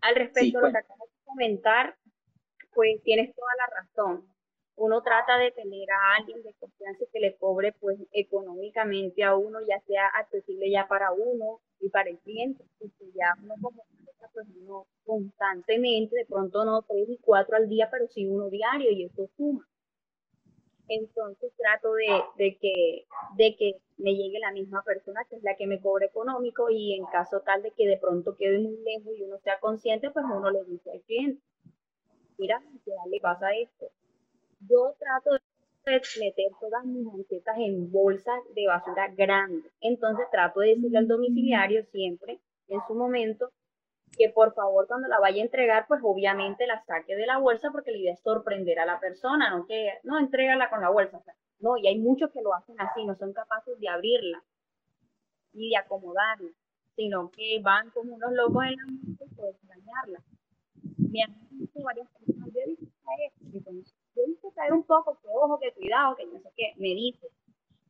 [0.00, 1.96] al respecto de lo que acabas de comentar?
[2.74, 4.28] Pues tienes toda la razón.
[4.76, 9.60] uno trata de tener a alguien de confianza que le cobre pues económicamente a uno,
[9.60, 13.84] ya sea accesible ya para uno y para el cliente, y que ya uno como
[14.32, 18.90] pues uno constantemente, de pronto no tres y cuatro al día, pero sí uno diario
[18.90, 19.66] y eso suma.
[20.88, 23.06] Entonces trato de, de, que,
[23.36, 26.94] de que me llegue la misma persona que es la que me cobre económico y
[26.94, 30.24] en caso tal de que de pronto quede muy lejos y uno sea consciente, pues
[30.26, 31.42] uno le dice al cliente,
[32.38, 33.86] mira, ya le pasa esto.
[34.60, 35.40] Yo trato de
[36.20, 39.70] meter todas mis anchetas en bolsas de basura grandes.
[39.80, 43.50] Entonces trato de decirle al domiciliario siempre, en su momento,
[44.16, 47.70] que por favor cuando la vaya a entregar, pues obviamente la saque de la bolsa
[47.72, 51.22] porque la idea es sorprender a la persona, no que, no, entrégala con la bolsa.
[51.60, 54.42] no, y hay muchos que lo hacen así, no son capaces de abrirla
[55.52, 56.50] y de acomodarla,
[56.96, 60.22] sino que van como unos locos en la mente pueden dañarla.
[60.98, 65.18] Me han dicho varias personas, yo he visto caer, entonces, yo he caer un poco,
[65.20, 67.28] que ojo, que cuidado, que no sé qué, me dice,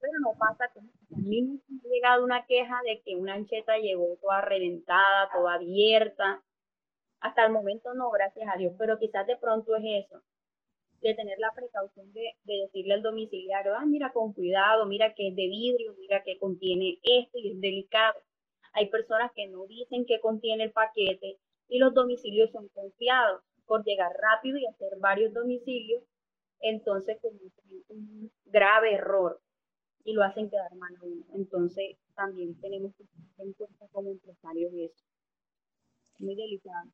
[0.05, 3.79] pero no pasa que a mí me ha llegado una queja de que una ancheta
[3.79, 6.43] llegó toda reventada, toda abierta.
[7.21, 10.23] Hasta el momento no, gracias a Dios, pero quizás de pronto es eso,
[11.01, 15.37] de tener la precaución de, decirle al domiciliario, ah, mira con cuidado, mira que es
[15.37, 18.21] de vidrio, mira que contiene esto y es delicado.
[18.75, 21.39] Hay personas que no dicen que contiene el paquete
[21.69, 26.03] y los domicilios son confiados por llegar rápido y hacer varios domicilios,
[26.61, 29.41] entonces cometen un grave error
[30.05, 31.25] y lo hacen quedar mal a uno.
[31.35, 35.05] Entonces, también tenemos que tener en cuenta como empresarios eso.
[36.19, 36.91] Muy delicado.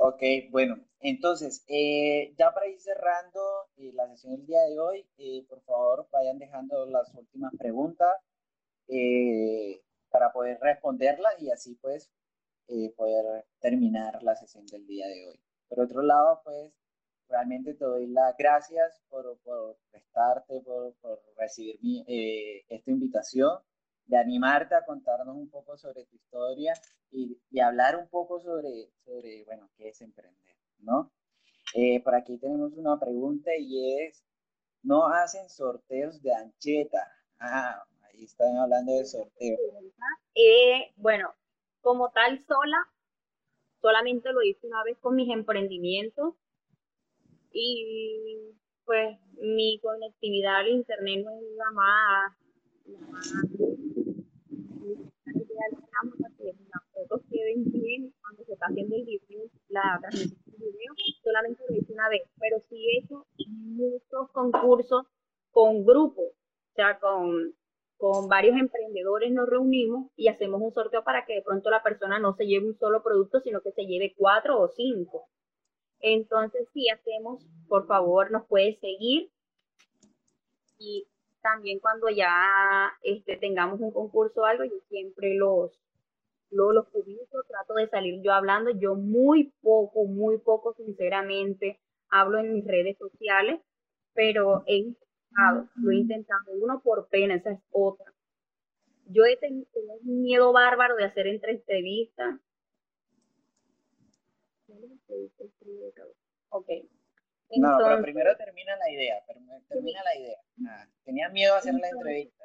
[0.00, 3.40] Ok, bueno, entonces, eh, ya para ir cerrando
[3.76, 8.08] eh, la sesión del día de hoy, eh, por favor vayan dejando las últimas preguntas
[10.10, 12.10] para poder responderlas y así pues
[12.96, 15.40] poder terminar la sesión del día de hoy.
[15.68, 16.72] Por otro lado, pues
[17.28, 23.58] realmente te doy las gracias por, por prestarte, por, por recibir mi, eh, esta invitación,
[24.06, 26.72] de animarte a contarnos un poco sobre tu historia
[27.10, 31.12] y, y hablar un poco sobre, sobre, bueno, qué es emprender, ¿no?
[31.74, 34.24] Eh, por aquí tenemos una pregunta y es,
[34.82, 37.06] ¿no hacen sorteos de ancheta?
[37.38, 39.58] Ah, ahí están hablando de sorteo.
[40.34, 41.34] Eh, bueno,
[41.82, 42.78] como tal sola,
[43.82, 46.34] solamente lo hice una vez con mis emprendimientos
[47.52, 52.32] y pues mi conectividad al internet no es la más,
[52.86, 53.68] la más
[56.72, 61.62] las fotos queden bien cuando se está haciendo el video, la transmisión del video, solamente
[61.68, 65.06] lo hice una vez, pero sí he hecho muchos concursos
[65.50, 67.54] con grupos, o sea, con,
[67.96, 72.18] con varios emprendedores nos reunimos y hacemos un sorteo para que de pronto la persona
[72.18, 75.28] no se lleve un solo producto, sino que se lleve cuatro o cinco.
[76.00, 79.30] Entonces, si hacemos, por favor, nos puede seguir.
[80.78, 81.06] Y
[81.42, 85.72] también cuando ya este, tengamos un concurso o algo, yo siempre los,
[86.50, 88.70] los, los publico, trato de salir yo hablando.
[88.70, 91.80] Yo muy poco, muy poco, sinceramente,
[92.10, 93.60] hablo en mis redes sociales,
[94.14, 98.12] pero he intentado, lo he intentado, uno por pena, esa es otra.
[99.06, 99.66] Yo he tenido
[100.02, 102.40] un miedo bárbaro de hacer entrevistas,
[106.50, 106.68] Ok.
[107.56, 109.22] no, pero primero termina la idea,
[109.68, 110.38] termina la idea.
[110.68, 112.44] Ah, tenía miedo a hacer la entrevista.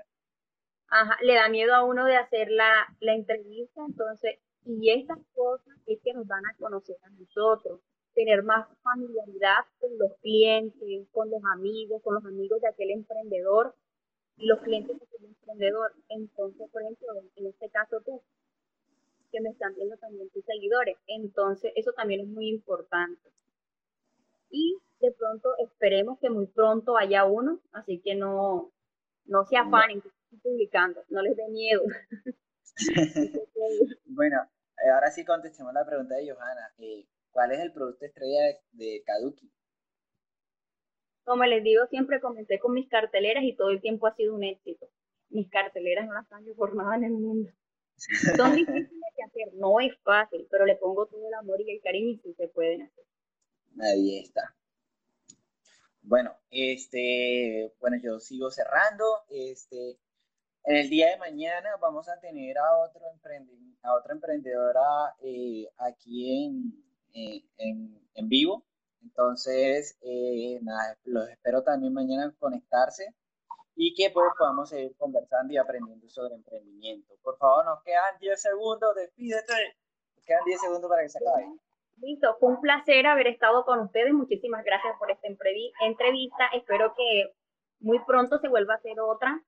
[0.87, 5.75] Ajá, le da miedo a uno de hacer la, la entrevista, entonces, y estas cosas
[5.87, 7.81] es que nos van a conocer a nosotros,
[8.13, 13.75] tener más familiaridad con los clientes, con los amigos, con los amigos de aquel emprendedor
[14.37, 15.93] y los clientes de aquel emprendedor.
[16.09, 18.21] Entonces, por ejemplo, en este caso tú,
[19.33, 20.95] que me están viendo también tus seguidores.
[21.07, 23.31] Entonces, eso también es muy importante.
[24.49, 28.71] Y de pronto esperemos que muy pronto haya uno, así que no,
[29.25, 31.81] no se afanen que estoy publicando, no les dé miedo.
[34.05, 34.37] bueno,
[34.85, 36.73] eh, ahora sí contestemos la pregunta de Johanna.
[36.77, 38.41] Eh, ¿Cuál es el producto estrella
[38.73, 39.51] de, Kaduki?
[41.25, 44.43] Como les digo, siempre comencé con mis carteleras y todo el tiempo ha sido un
[44.43, 44.87] éxito.
[45.29, 47.49] Mis carteleras no las cambio por nada en el mundo.
[48.35, 51.81] Son difíciles de hacer, no es fácil, pero le pongo todo el amor y el
[51.81, 53.05] cariño y se pueden hacer.
[53.79, 54.55] Ahí está.
[56.01, 59.05] Bueno, este, bueno, yo sigo cerrando.
[59.29, 59.97] Este,
[60.65, 63.01] en el día de mañana vamos a tener a otro
[63.83, 68.65] a otra emprendedora eh, aquí en, en, vivo.
[69.01, 73.13] Entonces, eh, nada, los espero también mañana conectarse
[73.75, 77.15] y que pues podamos seguir conversando y aprendiendo sobre emprendimiento.
[77.21, 79.75] Por favor, nos quedan 10 segundos, despídete.
[80.15, 81.47] Nos quedan 10 segundos para que se acabe.
[81.97, 84.13] Listo, fue un placer haber estado con ustedes.
[84.13, 86.47] Muchísimas gracias por esta entrevista.
[86.53, 87.33] Espero que
[87.79, 89.41] muy pronto se vuelva a hacer otra